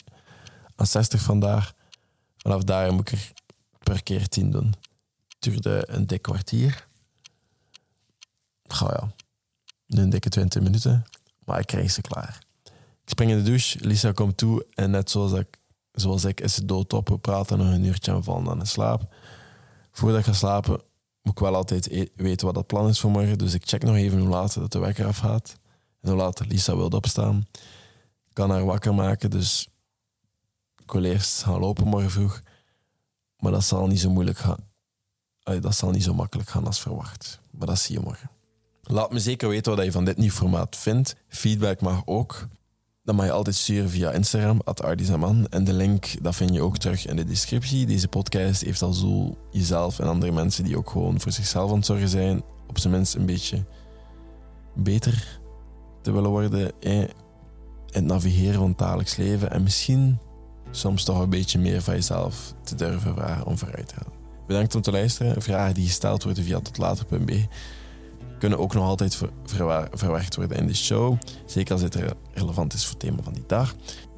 aan 0.76 0.86
60 0.86 1.22
vandaar. 1.22 1.74
Vanaf 2.36 2.62
daar 2.62 2.92
moet 2.92 3.12
ik 3.12 3.18
er 3.18 3.32
per 3.78 4.02
keer 4.02 4.28
10 4.28 4.50
doen. 4.50 4.74
Het 5.28 5.36
duurde 5.38 5.88
een 5.90 6.06
dik 6.06 6.22
kwartier. 6.22 6.86
Ga 8.62 8.86
ja, 8.86 9.12
een 9.86 10.10
dikke 10.10 10.28
20 10.28 10.62
minuten. 10.62 11.04
Maar 11.44 11.60
ik 11.60 11.66
krijg 11.66 11.90
ze 11.90 12.00
klaar. 12.00 12.38
Ik 13.04 13.14
spring 13.14 13.30
in 13.30 13.36
de 13.36 13.42
douche. 13.42 13.78
Lisa 13.86 14.12
komt 14.12 14.36
toe. 14.36 14.66
En 14.74 14.90
net 14.90 15.10
zoals 15.10 15.32
ik, 15.32 15.57
zoals 16.00 16.24
ik 16.24 16.40
is 16.40 16.56
het 16.56 16.68
doodop. 16.68 17.08
We 17.08 17.18
praten 17.18 17.58
nog 17.58 17.66
een 17.66 17.84
uurtje 17.84 18.12
en 18.12 18.24
vallen 18.24 18.50
aan 18.50 18.58
de 18.58 18.64
slaap. 18.64 19.14
Voordat 19.92 20.18
ik 20.18 20.26
ga 20.26 20.32
slapen 20.32 20.80
moet 21.22 21.32
ik 21.32 21.38
wel 21.38 21.54
altijd 21.54 21.86
e- 21.90 22.08
weten 22.16 22.46
wat 22.46 22.54
dat 22.54 22.66
plan 22.66 22.88
is 22.88 23.00
voor 23.00 23.10
morgen. 23.10 23.38
Dus 23.38 23.54
ik 23.54 23.66
check 23.66 23.82
nog 23.82 23.96
even 23.96 24.18
hoe 24.18 24.28
laat 24.28 24.54
dat 24.54 24.72
de 24.72 24.78
wekker 24.78 25.06
afgaat. 25.06 25.56
En 26.00 26.08
hoe 26.08 26.18
laat 26.18 26.46
Lisa 26.46 26.76
wilde 26.76 26.96
opstaan. 26.96 27.46
Ik 28.28 28.34
kan 28.34 28.50
haar 28.50 28.64
wakker 28.64 28.94
maken, 28.94 29.30
dus 29.30 29.68
ik 30.82 30.92
wil 30.92 31.04
eerst 31.04 31.42
gaan 31.42 31.60
lopen 31.60 31.86
morgen 31.86 32.10
vroeg. 32.10 32.40
Maar 33.38 33.52
dat 33.52 33.64
zal 33.64 33.86
niet 33.86 34.00
zo 34.00 34.10
moeilijk 34.10 34.38
gaan. 34.38 34.66
dat 35.60 35.74
zal 35.76 35.90
niet 35.90 36.02
zo 36.02 36.14
makkelijk 36.14 36.48
gaan 36.48 36.66
als 36.66 36.80
verwacht. 36.80 37.40
Maar 37.50 37.66
dat 37.66 37.78
zie 37.78 37.98
je 37.98 38.04
morgen. 38.04 38.30
Laat 38.82 39.12
me 39.12 39.18
zeker 39.18 39.48
weten 39.48 39.76
wat 39.76 39.84
je 39.84 39.92
van 39.92 40.04
dit 40.04 40.16
nieuw 40.16 40.30
formaat 40.30 40.76
vindt. 40.76 41.16
Feedback 41.28 41.80
mag 41.80 42.02
ook. 42.04 42.48
Dat 43.08 43.16
mag 43.16 43.26
je 43.26 43.32
altijd 43.32 43.56
sturen 43.56 43.90
via 43.90 44.10
Instagram, 44.10 44.60
@ardisaman. 44.64 45.46
En 45.50 45.64
de 45.64 45.72
link 45.72 46.06
dat 46.22 46.36
vind 46.36 46.54
je 46.54 46.62
ook 46.62 46.78
terug 46.78 47.06
in 47.06 47.16
de 47.16 47.24
descriptie. 47.24 47.86
Deze 47.86 48.08
podcast 48.08 48.64
heeft 48.64 48.82
als 48.82 49.00
doel 49.00 49.36
jezelf 49.50 49.98
en 49.98 50.06
andere 50.06 50.32
mensen 50.32 50.64
die 50.64 50.76
ook 50.76 50.90
gewoon 50.90 51.20
voor 51.20 51.32
zichzelf 51.32 51.72
aan 51.72 51.84
zorgen 51.84 52.08
zijn, 52.08 52.42
op 52.66 52.78
zijn 52.78 52.92
minst 52.92 53.14
een 53.14 53.26
beetje 53.26 53.64
beter 54.74 55.40
te 56.02 56.12
willen 56.12 56.30
worden 56.30 56.72
in 56.80 57.08
het 57.90 58.04
navigeren 58.04 58.54
van 58.54 58.68
het 58.68 58.78
dagelijks 58.78 59.16
leven. 59.16 59.50
En 59.50 59.62
misschien 59.62 60.18
soms 60.70 61.04
toch 61.04 61.20
een 61.20 61.30
beetje 61.30 61.58
meer 61.58 61.82
van 61.82 61.94
jezelf 61.94 62.54
te 62.62 62.74
durven 62.74 63.14
vragen 63.14 63.46
om 63.46 63.58
vooruit 63.58 63.88
te 63.88 63.94
gaan. 63.94 64.12
Bedankt 64.46 64.74
om 64.74 64.82
te 64.82 64.90
luisteren. 64.90 65.42
Vragen 65.42 65.74
die 65.74 65.86
gesteld 65.86 66.22
worden 66.22 66.44
via 66.44 66.60
totlater.b 66.60 67.30
kunnen 68.38 68.58
ook 68.58 68.74
nog 68.74 68.84
altijd 68.84 69.18
verwerkt 69.92 70.36
worden 70.36 70.56
in 70.56 70.66
de 70.66 70.74
show. 70.74 71.16
Zeker 71.46 71.72
als 71.72 71.82
het 71.82 71.98
relevant 72.32 72.72
is 72.74 72.82
voor 72.82 72.90
het 72.90 73.00
thema 73.00 73.22
van 73.22 73.32
die 73.32 73.44
dag. 73.46 73.74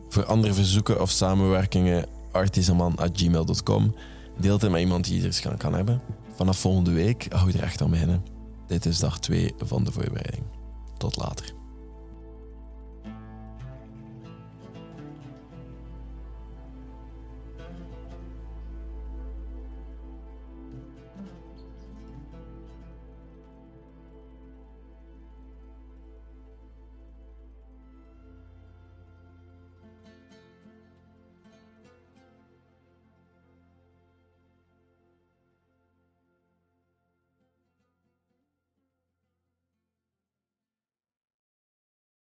Voor 0.08 0.24
andere 0.24 0.54
verzoeken 0.54 1.00
of 1.00 1.10
samenwerkingen 1.10 2.06
artisaman.gmail.com. 2.32 3.94
Deel 4.38 4.58
het 4.58 4.70
met 4.70 4.80
iemand 4.80 5.04
die 5.04 5.20
er 5.20 5.26
iets 5.26 5.46
aan 5.46 5.56
kan 5.56 5.74
hebben. 5.74 6.00
Vanaf 6.34 6.58
volgende 6.58 6.92
week 6.92 7.26
hou 7.28 7.50
je 7.50 7.58
er 7.58 7.64
echt 7.64 7.82
aan 7.82 7.90
beginnen. 7.90 8.24
Dit 8.66 8.86
is 8.86 8.98
dag 8.98 9.18
2 9.18 9.54
van 9.58 9.84
de 9.84 9.92
voorbereiding. 9.92 10.42
Tot 10.98 11.16
later. 11.16 11.59